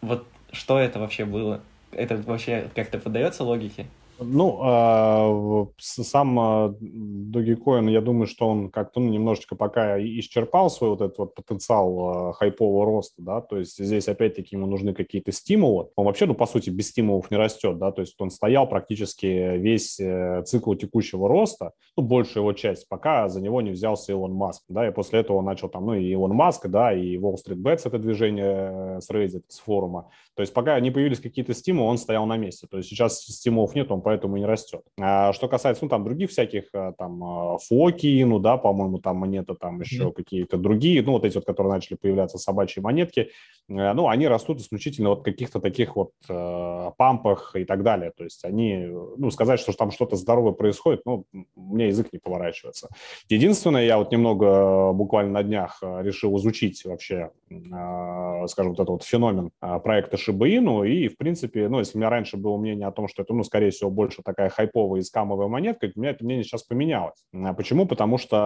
вот 0.00 0.26
что 0.52 0.78
это 0.78 0.98
вообще 0.98 1.24
было? 1.24 1.60
Это 1.92 2.16
вообще 2.16 2.68
как-то 2.74 2.98
поддается 2.98 3.44
логике? 3.44 3.86
Ну, 4.20 4.58
а, 4.62 5.66
сам 5.78 6.38
а, 6.40 6.74
Dogecoin, 6.80 7.88
я 7.88 8.00
думаю, 8.00 8.26
что 8.26 8.48
он 8.48 8.68
как-то 8.68 8.98
ну, 8.98 9.10
немножечко 9.10 9.54
пока 9.54 10.00
исчерпал 10.00 10.70
свой 10.70 10.90
вот 10.90 11.02
этот 11.02 11.18
вот 11.18 11.34
потенциал 11.34 12.30
а, 12.30 12.32
хайпового 12.32 12.84
роста, 12.84 13.22
да, 13.22 13.40
то 13.40 13.58
есть 13.58 13.78
здесь 13.78 14.08
опять-таки 14.08 14.56
ему 14.56 14.66
нужны 14.66 14.92
какие-то 14.92 15.30
стимулы. 15.30 15.90
Он 15.94 16.06
вообще, 16.06 16.26
ну, 16.26 16.34
по 16.34 16.46
сути, 16.46 16.70
без 16.70 16.88
стимулов 16.88 17.30
не 17.30 17.36
растет, 17.36 17.78
да, 17.78 17.92
то 17.92 18.00
есть 18.00 18.20
он 18.20 18.30
стоял 18.30 18.68
практически 18.68 19.56
весь 19.56 20.00
э, 20.00 20.42
цикл 20.44 20.74
текущего 20.74 21.28
роста, 21.28 21.72
ну, 21.96 22.02
большая 22.02 22.42
его 22.42 22.52
часть, 22.54 22.88
пока 22.88 23.28
за 23.28 23.40
него 23.40 23.60
не 23.60 23.70
взялся 23.70 24.10
Илон 24.10 24.32
Маск, 24.32 24.64
да, 24.68 24.88
и 24.88 24.90
после 24.90 25.20
этого 25.20 25.36
он 25.36 25.44
начал 25.44 25.68
там, 25.68 25.86
ну, 25.86 25.94
и 25.94 26.04
Илон 26.10 26.32
Маск, 26.32 26.66
да, 26.66 26.92
и 26.92 27.16
Wall 27.18 27.34
Street 27.34 27.62
Bets, 27.62 27.82
это 27.84 27.98
движение 27.98 28.96
э, 28.96 29.00
с 29.00 29.08
Reddit, 29.10 29.44
с 29.46 29.60
форума, 29.60 30.10
то 30.34 30.40
есть 30.40 30.52
пока 30.52 30.78
не 30.80 30.90
появились 30.90 31.20
какие-то 31.20 31.54
стимулы, 31.54 31.90
он 31.90 31.98
стоял 31.98 32.26
на 32.26 32.36
месте, 32.36 32.66
то 32.68 32.78
есть 32.78 32.88
сейчас 32.88 33.20
стимулов 33.20 33.76
нет, 33.76 33.92
он 33.92 34.02
поэтому 34.08 34.38
и 34.38 34.40
не 34.40 34.46
растет. 34.46 34.80
А 34.98 35.34
что 35.34 35.48
касается, 35.48 35.84
ну, 35.84 35.90
там, 35.90 36.02
других 36.02 36.30
всяких, 36.30 36.70
э, 36.72 36.94
там, 36.96 37.22
э, 37.22 37.58
фоки, 37.68 38.24
ну, 38.24 38.38
да, 38.38 38.56
по-моему, 38.56 38.98
там 38.98 39.16
монеты, 39.16 39.54
там 39.54 39.82
еще 39.82 40.04
mm-hmm. 40.04 40.12
какие-то 40.12 40.56
другие, 40.56 41.02
ну, 41.02 41.12
вот 41.12 41.26
эти 41.26 41.34
вот, 41.34 41.44
которые 41.44 41.74
начали 41.74 41.98
появляться 41.98 42.38
собачьи 42.38 42.82
монетки, 42.82 43.28
э, 43.68 43.92
ну, 43.92 44.08
они 44.08 44.26
растут 44.26 44.60
исключительно 44.60 45.10
вот 45.10 45.24
каких-то 45.24 45.60
таких 45.60 45.94
вот 45.94 46.12
э, 46.26 46.90
пампах 46.96 47.54
и 47.54 47.66
так 47.66 47.82
далее. 47.82 48.12
То 48.16 48.24
есть 48.24 48.46
они, 48.46 48.88
ну, 49.18 49.30
сказать, 49.30 49.60
что 49.60 49.74
там 49.74 49.90
что-то 49.90 50.16
здоровое 50.16 50.52
происходит, 50.52 51.02
ну, 51.04 51.26
мне 51.54 51.88
язык 51.88 52.08
не 52.10 52.18
поворачивается. 52.18 52.88
Единственное, 53.28 53.84
я 53.84 53.98
вот 53.98 54.10
немного 54.10 54.94
буквально 54.94 55.32
на 55.32 55.42
днях 55.42 55.82
решил 55.82 56.34
изучить 56.38 56.82
вообще, 56.86 57.30
э, 57.50 58.46
скажем, 58.46 58.70
вот 58.70 58.80
этот 58.80 58.88
вот 58.88 59.02
феномен 59.02 59.50
проекта 59.60 60.16
Shiba 60.16 60.48
Ину, 60.48 60.84
и, 60.84 61.08
в 61.08 61.18
принципе, 61.18 61.68
ну, 61.68 61.78
если 61.78 61.98
у 61.98 62.00
меня 62.00 62.08
раньше 62.08 62.38
было 62.38 62.56
мнение 62.56 62.86
о 62.86 62.92
том, 62.92 63.06
что 63.06 63.22
это, 63.22 63.34
ну, 63.34 63.44
скорее 63.44 63.70
всего, 63.70 63.90
больше 63.98 64.22
такая 64.22 64.48
хайповая 64.48 65.00
и 65.00 65.02
скамовая 65.02 65.48
монетка, 65.48 65.90
у 65.92 66.00
меня 66.00 66.10
это 66.10 66.24
мнение 66.24 66.44
сейчас 66.44 66.62
поменялось. 66.62 67.18
А 67.34 67.52
почему? 67.52 67.84
Потому 67.84 68.16
что, 68.16 68.36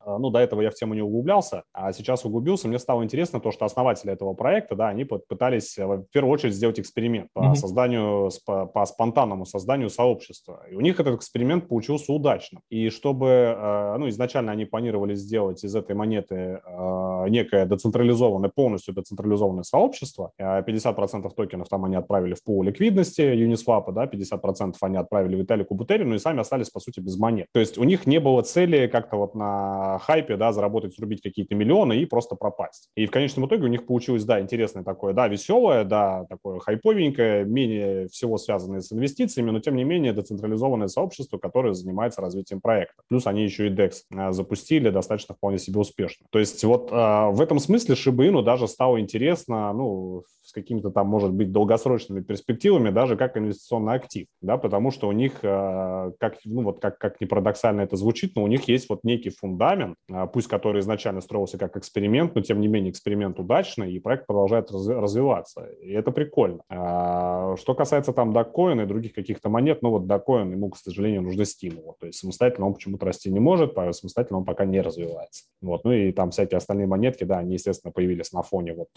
а, 0.00 0.18
ну, 0.18 0.30
до 0.30 0.40
этого 0.40 0.62
я 0.62 0.70
в 0.70 0.74
тему 0.74 0.94
не 0.94 1.00
углублялся, 1.00 1.62
а 1.72 1.92
сейчас 1.92 2.24
углубился, 2.24 2.66
мне 2.66 2.80
стало 2.80 3.04
интересно 3.04 3.38
то, 3.38 3.52
что 3.52 3.64
основатели 3.64 4.12
этого 4.12 4.34
проекта, 4.34 4.74
да, 4.74 4.88
они 4.88 5.04
пытались 5.04 5.78
э, 5.78 5.86
в 5.86 6.06
первую 6.12 6.32
очередь 6.32 6.54
сделать 6.54 6.80
эксперимент 6.80 7.28
по 7.32 7.40
mm-hmm. 7.40 7.54
созданию, 7.54 8.30
по, 8.44 8.66
по 8.66 8.84
спонтанному 8.84 9.46
созданию 9.46 9.90
сообщества. 9.90 10.64
И 10.68 10.74
у 10.74 10.80
них 10.80 10.98
этот 10.98 11.14
эксперимент 11.14 11.68
получился 11.68 12.12
удачным. 12.12 12.62
И 12.68 12.90
чтобы, 12.90 13.28
э, 13.28 13.96
ну, 13.96 14.08
изначально 14.08 14.50
они 14.50 14.64
планировали 14.64 15.14
сделать 15.14 15.62
из 15.62 15.76
этой 15.76 15.94
монеты 15.94 16.34
э, 16.34 17.24
некое 17.28 17.64
децентрализованное, 17.64 18.50
полностью 18.52 18.92
децентрализованное 18.92 19.62
сообщество. 19.62 20.32
50% 20.40 21.30
токенов 21.36 21.68
там 21.68 21.84
они 21.84 21.94
отправили 21.94 22.34
в 22.34 22.42
пул 22.42 22.64
ликвидности 22.64 23.20
Uniswap, 23.20 23.92
да, 23.92 24.06
50% 24.06 24.79
они 24.82 24.96
отправили 24.96 25.36
Виталику 25.36 25.74
Бутерину 25.74 26.14
и 26.14 26.18
сами 26.18 26.40
остались, 26.40 26.70
по 26.70 26.80
сути, 26.80 27.00
без 27.00 27.16
монет. 27.16 27.46
То 27.52 27.60
есть 27.60 27.78
у 27.78 27.84
них 27.84 28.06
не 28.06 28.20
было 28.20 28.42
цели 28.42 28.86
как-то 28.86 29.16
вот 29.16 29.34
на 29.34 29.98
хайпе, 30.00 30.36
да, 30.36 30.52
заработать, 30.52 30.94
срубить 30.94 31.22
какие-то 31.22 31.54
миллионы 31.54 31.98
и 31.98 32.06
просто 32.06 32.36
пропасть. 32.36 32.90
И 32.96 33.06
в 33.06 33.10
конечном 33.10 33.46
итоге 33.46 33.64
у 33.64 33.68
них 33.68 33.86
получилось, 33.86 34.24
да, 34.24 34.40
интересное 34.40 34.84
такое, 34.84 35.12
да, 35.12 35.28
веселое, 35.28 35.84
да, 35.84 36.26
такое 36.28 36.58
хайповенькое, 36.60 37.44
менее 37.44 38.08
всего 38.08 38.38
связанное 38.38 38.80
с 38.80 38.92
инвестициями, 38.92 39.50
но 39.50 39.60
тем 39.60 39.76
не 39.76 39.84
менее 39.84 40.12
децентрализованное 40.12 40.88
сообщество, 40.88 41.38
которое 41.38 41.74
занимается 41.74 42.20
развитием 42.20 42.60
проекта. 42.60 43.02
Плюс 43.08 43.26
они 43.26 43.44
еще 43.44 43.66
и 43.66 43.70
DEX 43.70 43.92
э, 44.10 44.32
запустили 44.32 44.90
достаточно 44.90 45.34
вполне 45.34 45.58
себе 45.58 45.80
успешно. 45.80 46.26
То 46.30 46.38
есть 46.38 46.62
вот 46.64 46.90
э, 46.90 46.94
в 46.94 47.40
этом 47.40 47.58
смысле 47.58 47.94
Шибаину 47.94 48.42
даже 48.42 48.68
стало 48.68 49.00
интересно, 49.00 49.72
ну, 49.72 50.24
с 50.50 50.52
какими-то 50.52 50.90
там, 50.90 51.06
может 51.06 51.32
быть, 51.32 51.52
долгосрочными 51.52 52.22
перспективами, 52.22 52.90
даже 52.90 53.16
как 53.16 53.36
инвестиционный 53.36 53.94
актив, 53.94 54.26
да, 54.42 54.58
потому 54.58 54.90
что 54.90 55.06
у 55.06 55.12
них, 55.12 55.38
э, 55.42 56.12
как, 56.18 56.38
ну 56.44 56.62
вот 56.62 56.80
как, 56.80 56.98
как 56.98 57.20
ни 57.20 57.24
парадоксально 57.24 57.82
это 57.82 57.94
звучит, 57.94 58.34
но 58.34 58.42
у 58.42 58.48
них 58.48 58.66
есть 58.66 58.88
вот 58.90 59.04
некий 59.04 59.30
фундамент, 59.30 59.94
э, 60.08 60.26
пусть 60.32 60.48
который 60.48 60.80
изначально 60.80 61.20
строился 61.20 61.56
как 61.56 61.76
эксперимент, 61.76 62.34
но 62.34 62.40
тем 62.40 62.60
не 62.60 62.66
менее 62.66 62.90
эксперимент 62.90 63.38
удачный, 63.38 63.92
и 63.92 64.00
проект 64.00 64.26
продолжает 64.26 64.70
развиваться, 64.72 65.66
и 65.80 65.92
это 65.92 66.10
прикольно. 66.10 66.62
А, 66.68 67.54
что 67.56 67.74
касается 67.74 68.12
там 68.12 68.32
докоина 68.32 68.82
и 68.82 68.86
других 68.86 69.12
каких-то 69.12 69.48
монет, 69.48 69.82
ну 69.82 69.90
вот 69.90 70.08
докоин 70.08 70.50
ему, 70.50 70.70
к 70.70 70.76
сожалению, 70.76 71.22
нужны 71.22 71.44
стимулы, 71.44 71.94
то 72.00 72.06
есть 72.06 72.18
самостоятельно 72.18 72.66
он 72.66 72.74
почему-то 72.74 73.06
расти 73.06 73.30
не 73.30 73.40
может, 73.40 73.74
самостоятельно 73.74 74.38
он 74.38 74.44
пока 74.44 74.64
не 74.64 74.80
развивается. 74.80 75.44
Вот, 75.62 75.84
ну 75.84 75.92
и 75.92 76.10
там 76.10 76.32
всякие 76.32 76.58
остальные 76.58 76.88
монетки, 76.88 77.22
да, 77.22 77.38
они, 77.38 77.52
естественно, 77.52 77.92
появились 77.92 78.32
на 78.32 78.42
фоне 78.42 78.74
вот 78.74 78.88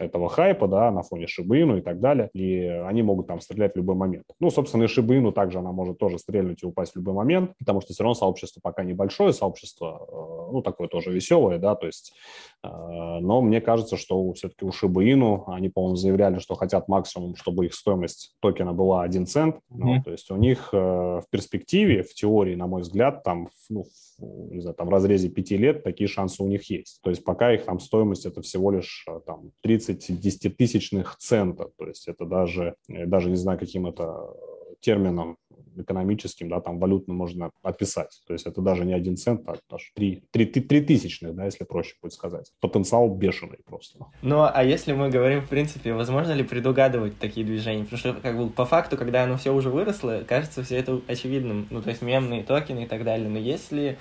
этого 0.00 0.28
хайпа, 0.28 0.66
да, 0.66 0.90
на 0.90 1.02
фоне 1.02 1.26
Шибаину 1.26 1.78
и 1.78 1.80
так 1.80 2.00
далее, 2.00 2.30
и 2.32 2.64
они 2.64 3.02
могут 3.02 3.26
там 3.26 3.40
стрелять 3.40 3.74
в 3.74 3.76
любой 3.76 3.94
момент. 3.94 4.24
Ну, 4.40 4.50
собственно, 4.50 4.84
и 4.84 4.86
Шибаину 4.86 5.32
также 5.32 5.58
она 5.58 5.72
может 5.72 5.98
тоже 5.98 6.18
стрельнуть 6.18 6.62
и 6.62 6.66
упасть 6.66 6.92
в 6.92 6.96
любой 6.96 7.14
момент, 7.14 7.52
потому 7.58 7.80
что 7.80 7.92
все 7.92 8.02
равно 8.02 8.14
сообщество 8.14 8.60
пока 8.62 8.82
небольшое, 8.82 9.32
сообщество, 9.32 10.06
э, 10.08 10.52
ну, 10.52 10.62
такое 10.62 10.88
тоже 10.88 11.12
веселое, 11.12 11.58
да, 11.58 11.74
то 11.74 11.86
есть, 11.86 12.14
э, 12.62 12.68
но 12.68 13.40
мне 13.42 13.60
кажется, 13.60 13.96
что 13.96 14.32
все-таки 14.32 14.64
у 14.64 14.72
Шибаину, 14.72 15.44
они, 15.46 15.68
по-моему, 15.68 15.96
заявляли, 15.96 16.38
что 16.38 16.54
хотят 16.54 16.88
максимум, 16.88 17.36
чтобы 17.36 17.66
их 17.66 17.74
стоимость 17.74 18.34
токена 18.40 18.72
была 18.72 19.02
1 19.02 19.26
цент, 19.26 19.56
mm-hmm. 19.56 19.60
ну, 19.70 20.02
то 20.02 20.10
есть 20.10 20.30
у 20.30 20.36
них 20.36 20.70
э, 20.72 20.76
в 20.76 21.24
перспективе, 21.30 22.02
в 22.02 22.14
теории, 22.14 22.54
на 22.54 22.66
мой 22.66 22.82
взгляд, 22.82 23.22
там, 23.22 23.48
ну, 23.68 23.84
не 24.20 24.60
знаю, 24.60 24.74
там, 24.74 24.88
в 24.88 24.90
разрезе 24.90 25.28
5 25.28 25.50
лет 25.52 25.82
такие 25.82 26.08
шансы 26.08 26.42
у 26.42 26.46
них 26.46 26.68
есть. 26.70 27.00
То 27.02 27.10
есть 27.10 27.24
пока 27.24 27.52
их 27.52 27.64
там 27.64 27.80
стоимость 27.80 28.26
это 28.26 28.42
всего 28.42 28.70
лишь 28.70 29.06
там 29.26 29.52
30 29.62 29.89
30 29.94 30.20
десятитысячных 30.20 31.16
цента. 31.18 31.70
То 31.76 31.86
есть 31.86 32.08
это 32.08 32.24
даже, 32.24 32.74
даже 32.88 33.30
не 33.30 33.36
знаю, 33.36 33.58
каким 33.58 33.86
это 33.86 34.34
термином 34.80 35.36
экономическим, 35.76 36.48
да, 36.48 36.60
там 36.60 36.78
валютно 36.78 37.14
можно 37.14 37.50
описать. 37.62 38.20
То 38.26 38.32
есть 38.32 38.46
это 38.46 38.60
даже 38.60 38.84
не 38.84 38.92
один 38.92 39.16
цент, 39.16 39.48
а 39.48 39.56
аж 39.70 39.92
три, 39.94 40.24
три, 40.30 40.46
три 40.46 40.80
тысячных, 40.80 41.34
да, 41.34 41.44
если 41.44 41.64
проще 41.64 41.94
будет 42.02 42.12
сказать. 42.12 42.52
Потенциал 42.60 43.08
бешеный 43.08 43.58
просто. 43.64 44.06
Ну, 44.22 44.42
а 44.42 44.64
если 44.64 44.92
мы 44.92 45.10
говорим, 45.10 45.40
в 45.42 45.48
принципе, 45.48 45.92
возможно 45.92 46.32
ли 46.32 46.42
предугадывать 46.42 47.18
такие 47.18 47.46
движения? 47.46 47.84
Потому 47.84 47.98
что, 47.98 48.14
как 48.14 48.36
бы, 48.36 48.50
по 48.50 48.64
факту, 48.64 48.96
когда 48.96 49.24
оно 49.24 49.36
все 49.36 49.54
уже 49.54 49.70
выросло, 49.70 50.22
кажется 50.26 50.62
все 50.62 50.76
это 50.76 51.00
очевидным. 51.06 51.66
Ну, 51.70 51.82
то 51.82 51.90
есть 51.90 52.02
мемные 52.02 52.42
токены 52.42 52.84
и 52.84 52.86
так 52.86 53.04
далее. 53.04 53.28
Но 53.28 53.38
если 53.38 53.98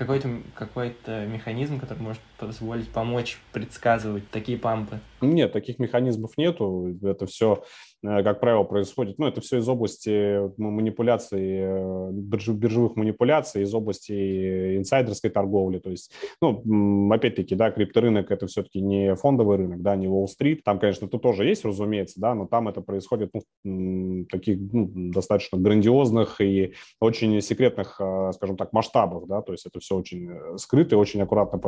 какой-то 0.00 0.30
какой 0.54 0.96
механизм, 1.26 1.78
который 1.78 1.98
может 1.98 2.22
позволить 2.38 2.88
помочь 2.88 3.38
предсказывать 3.52 4.30
такие 4.30 4.56
пампы? 4.56 4.98
Нет, 5.20 5.52
таких 5.52 5.78
механизмов 5.78 6.38
нету. 6.38 6.96
Это 7.02 7.26
все 7.26 7.62
как 8.02 8.40
правило, 8.40 8.64
происходит, 8.64 9.18
ну, 9.18 9.26
это 9.26 9.40
все 9.40 9.58
из 9.58 9.68
области 9.68 10.50
манипуляций, 10.58 11.40
э, 11.42 12.10
биржевых 12.12 12.96
манипуляций, 12.96 13.62
из 13.62 13.74
области 13.74 14.78
инсайдерской 14.78 15.28
торговли. 15.28 15.78
То 15.78 15.90
есть, 15.90 16.10
ну, 16.40 17.10
опять-таки, 17.12 17.54
да, 17.54 17.70
крипторынок– 17.70 18.30
это 18.32 18.46
все-таки 18.46 18.80
не 18.80 19.14
фондовый 19.16 19.58
рынок, 19.58 19.82
да, 19.82 19.96
не 19.96 20.08
Уолл-стрит. 20.08 20.64
Там, 20.64 20.78
конечно, 20.78 21.06
это 21.06 21.18
тоже 21.18 21.44
есть, 21.44 21.64
разумеется, 21.64 22.20
да, 22.20 22.34
но 22.34 22.46
там 22.46 22.68
это 22.68 22.80
происходит 22.80 23.32
ну, 23.64 24.24
таких 24.30 24.58
ну, 24.72 24.90
достаточно 25.12 25.58
грандиозных 25.58 26.40
и 26.40 26.72
очень 27.00 27.40
секретных, 27.42 28.00
э, 28.00 28.32
скажем 28.34 28.56
так, 28.56 28.72
масштабах, 28.72 29.26
да, 29.26 29.42
то 29.42 29.52
есть 29.52 29.66
это 29.66 29.78
все 29.78 29.96
очень 29.96 30.30
скрыто 30.56 30.94
и 30.94 30.98
очень 30.98 31.20
аккуратно 31.20 31.58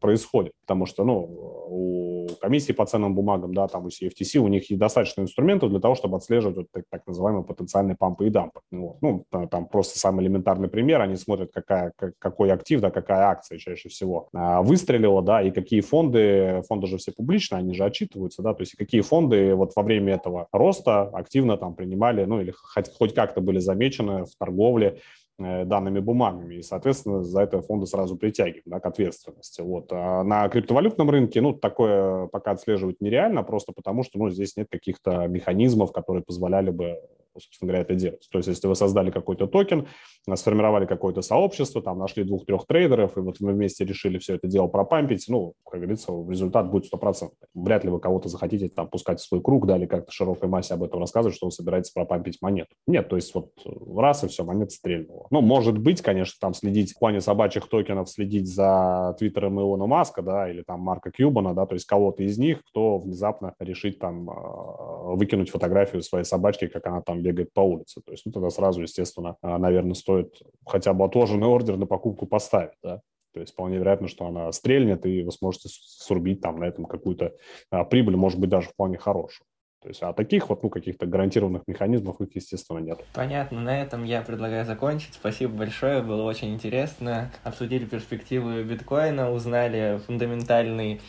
происходит, 0.00 0.52
потому 0.62 0.86
что, 0.86 1.04
ну, 1.04 1.28
у 1.68 2.09
комиссии 2.36 2.72
по 2.72 2.86
ценным 2.86 3.14
бумагам, 3.14 3.54
да, 3.54 3.68
там 3.68 3.86
у 3.86 3.88
CFTC, 3.88 4.38
у 4.38 4.48
них 4.48 4.70
есть 4.70 4.80
достаточно 4.80 5.22
инструментов, 5.22 5.70
для 5.70 5.80
того, 5.80 5.94
чтобы 5.94 6.16
отслеживать 6.16 6.56
вот 6.56 6.66
так, 6.72 6.84
так 6.90 7.06
называемые 7.06 7.44
потенциальные 7.44 7.96
пампы 7.96 8.26
и 8.26 8.30
дампы. 8.30 8.60
Вот. 8.70 8.96
Ну, 9.00 9.24
там 9.50 9.66
просто 9.66 9.98
самый 9.98 10.24
элементарный 10.24 10.68
пример, 10.68 11.00
они 11.00 11.16
смотрят, 11.16 11.50
какая, 11.52 11.92
какой 12.18 12.52
актив, 12.52 12.80
да, 12.80 12.90
какая 12.90 13.28
акция 13.28 13.58
чаще 13.58 13.88
всего 13.88 14.28
а, 14.32 14.62
выстрелила, 14.62 15.22
да, 15.22 15.42
и 15.42 15.50
какие 15.50 15.80
фонды, 15.80 16.62
фонды 16.68 16.86
же 16.86 16.98
все 16.98 17.12
публичные, 17.12 17.60
они 17.60 17.74
же 17.74 17.84
отчитываются, 17.84 18.42
да, 18.42 18.54
то 18.54 18.62
есть 18.62 18.76
какие 18.76 19.00
фонды 19.00 19.54
вот 19.54 19.72
во 19.74 19.82
время 19.82 20.14
этого 20.14 20.48
роста 20.52 21.02
активно 21.02 21.56
там 21.56 21.74
принимали, 21.74 22.24
ну, 22.24 22.40
или 22.40 22.52
хоть, 22.52 22.92
хоть 22.96 23.14
как-то 23.14 23.40
были 23.40 23.58
замечены 23.58 24.24
в 24.24 24.36
торговле 24.38 24.98
данными 25.40 26.00
бумагами, 26.00 26.56
и, 26.56 26.62
соответственно, 26.62 27.22
за 27.22 27.42
это 27.42 27.60
фонды 27.62 27.86
сразу 27.86 28.16
притягиваем 28.16 28.62
да, 28.66 28.80
к 28.80 28.86
ответственности. 28.86 29.60
Вот. 29.60 29.88
А 29.92 30.22
на 30.22 30.48
криптовалютном 30.48 31.10
рынке 31.10 31.40
ну, 31.40 31.52
такое 31.52 32.26
пока 32.26 32.52
отслеживать 32.52 33.00
нереально, 33.00 33.42
просто 33.42 33.72
потому 33.72 34.02
что 34.02 34.18
ну, 34.18 34.30
здесь 34.30 34.56
нет 34.56 34.68
каких-то 34.70 35.26
механизмов, 35.26 35.92
которые 35.92 36.22
позволяли 36.22 36.70
бы 36.70 37.00
собственно 37.38 37.68
говоря, 37.68 37.82
это 37.82 37.94
делать. 37.94 38.26
То 38.30 38.38
есть, 38.38 38.48
если 38.48 38.66
вы 38.66 38.74
создали 38.74 39.10
какой-то 39.10 39.46
токен, 39.46 39.86
сформировали 40.34 40.86
какое-то 40.86 41.22
сообщество, 41.22 41.82
там 41.82 41.98
нашли 41.98 42.24
двух-трех 42.24 42.66
трейдеров, 42.66 43.16
и 43.16 43.20
вот 43.20 43.36
мы 43.40 43.52
вместе 43.52 43.84
решили 43.84 44.18
все 44.18 44.34
это 44.34 44.48
дело 44.48 44.66
пропампить, 44.66 45.26
ну, 45.28 45.54
как 45.68 45.80
говорится, 45.80 46.12
результат 46.28 46.70
будет 46.70 46.86
стопроцентный. 46.86 47.48
Вряд 47.54 47.84
ли 47.84 47.90
вы 47.90 48.00
кого-то 48.00 48.28
захотите 48.28 48.68
там 48.68 48.88
пускать 48.88 49.20
в 49.20 49.26
свой 49.26 49.42
круг, 49.42 49.66
да, 49.66 49.76
или 49.76 49.86
как-то 49.86 50.10
широкой 50.12 50.48
массе 50.48 50.74
об 50.74 50.82
этом 50.82 51.00
рассказывать, 51.00 51.36
что 51.36 51.46
он 51.46 51.52
собирается 51.52 51.92
пропампить 51.94 52.38
монету. 52.40 52.74
Нет, 52.86 53.08
то 53.08 53.16
есть 53.16 53.34
вот 53.34 53.50
раз 53.96 54.24
и 54.24 54.28
все, 54.28 54.44
монета 54.44 54.70
стрельнула. 54.70 55.26
Ну, 55.30 55.40
может 55.40 55.78
быть, 55.78 56.02
конечно, 56.02 56.36
там 56.40 56.54
следить 56.54 56.92
в 56.92 56.98
плане 56.98 57.20
собачьих 57.20 57.68
токенов, 57.68 58.08
следить 58.08 58.48
за 58.52 59.14
твиттером 59.18 59.60
Илона 59.60 59.86
Маска, 59.86 60.22
да, 60.22 60.50
или 60.50 60.62
там 60.62 60.80
Марка 60.80 61.10
Кьюбана, 61.10 61.54
да, 61.54 61.66
то 61.66 61.74
есть 61.74 61.86
кого-то 61.86 62.22
из 62.22 62.38
них, 62.38 62.62
кто 62.64 62.98
внезапно 62.98 63.54
решит 63.58 63.98
там 63.98 64.28
а, 64.30 65.14
выкинуть 65.14 65.50
фотографию 65.50 66.02
своей 66.02 66.24
собачки, 66.24 66.66
как 66.66 66.86
она 66.86 67.02
там 67.02 67.19
бегает 67.20 67.52
по 67.52 67.60
улице. 67.60 68.00
То 68.04 68.12
есть, 68.12 68.26
ну, 68.26 68.32
тогда 68.32 68.50
сразу, 68.50 68.82
естественно, 68.82 69.36
а, 69.42 69.58
наверное, 69.58 69.94
стоит 69.94 70.40
хотя 70.66 70.92
бы 70.92 71.04
отложенный 71.04 71.46
ордер 71.46 71.76
на 71.76 71.86
покупку 71.86 72.26
поставить, 72.26 72.74
да. 72.82 73.00
То 73.32 73.40
есть 73.40 73.52
вполне 73.52 73.78
вероятно, 73.78 74.08
что 74.08 74.26
она 74.26 74.50
стрельнет, 74.50 75.06
и 75.06 75.22
вы 75.22 75.30
сможете 75.30 75.68
срубить 75.70 76.40
там 76.40 76.58
на 76.58 76.64
этом 76.64 76.84
какую-то 76.84 77.32
а, 77.70 77.84
прибыль, 77.84 78.16
может 78.16 78.40
быть, 78.40 78.50
даже 78.50 78.68
вполне 78.68 78.98
хорошую. 78.98 79.46
То 79.82 79.88
есть, 79.88 80.02
а 80.02 80.12
таких 80.12 80.50
вот, 80.50 80.62
ну, 80.62 80.68
каких-то 80.68 81.06
гарантированных 81.06 81.62
механизмов 81.66 82.20
их, 82.20 82.34
естественно, 82.34 82.78
нет. 82.78 83.02
Понятно. 83.14 83.62
На 83.62 83.80
этом 83.80 84.04
я 84.04 84.20
предлагаю 84.20 84.66
закончить. 84.66 85.14
Спасибо 85.14 85.54
большое, 85.54 86.02
было 86.02 86.22
очень 86.24 86.52
интересно. 86.52 87.32
Обсудили 87.44 87.86
перспективы 87.86 88.62
биткоина, 88.62 89.32
узнали 89.32 89.98
фундаментальный 90.06 91.00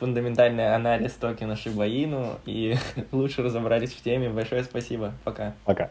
фундаментальный 0.00 0.74
анализ 0.74 1.12
токена 1.12 1.56
Шибаину 1.56 2.38
и 2.46 2.74
лучше 3.12 3.42
разобрались 3.42 3.92
в 3.92 4.02
теме. 4.02 4.30
Большое 4.30 4.64
спасибо. 4.64 5.12
Пока. 5.24 5.54
Пока. 5.64 5.90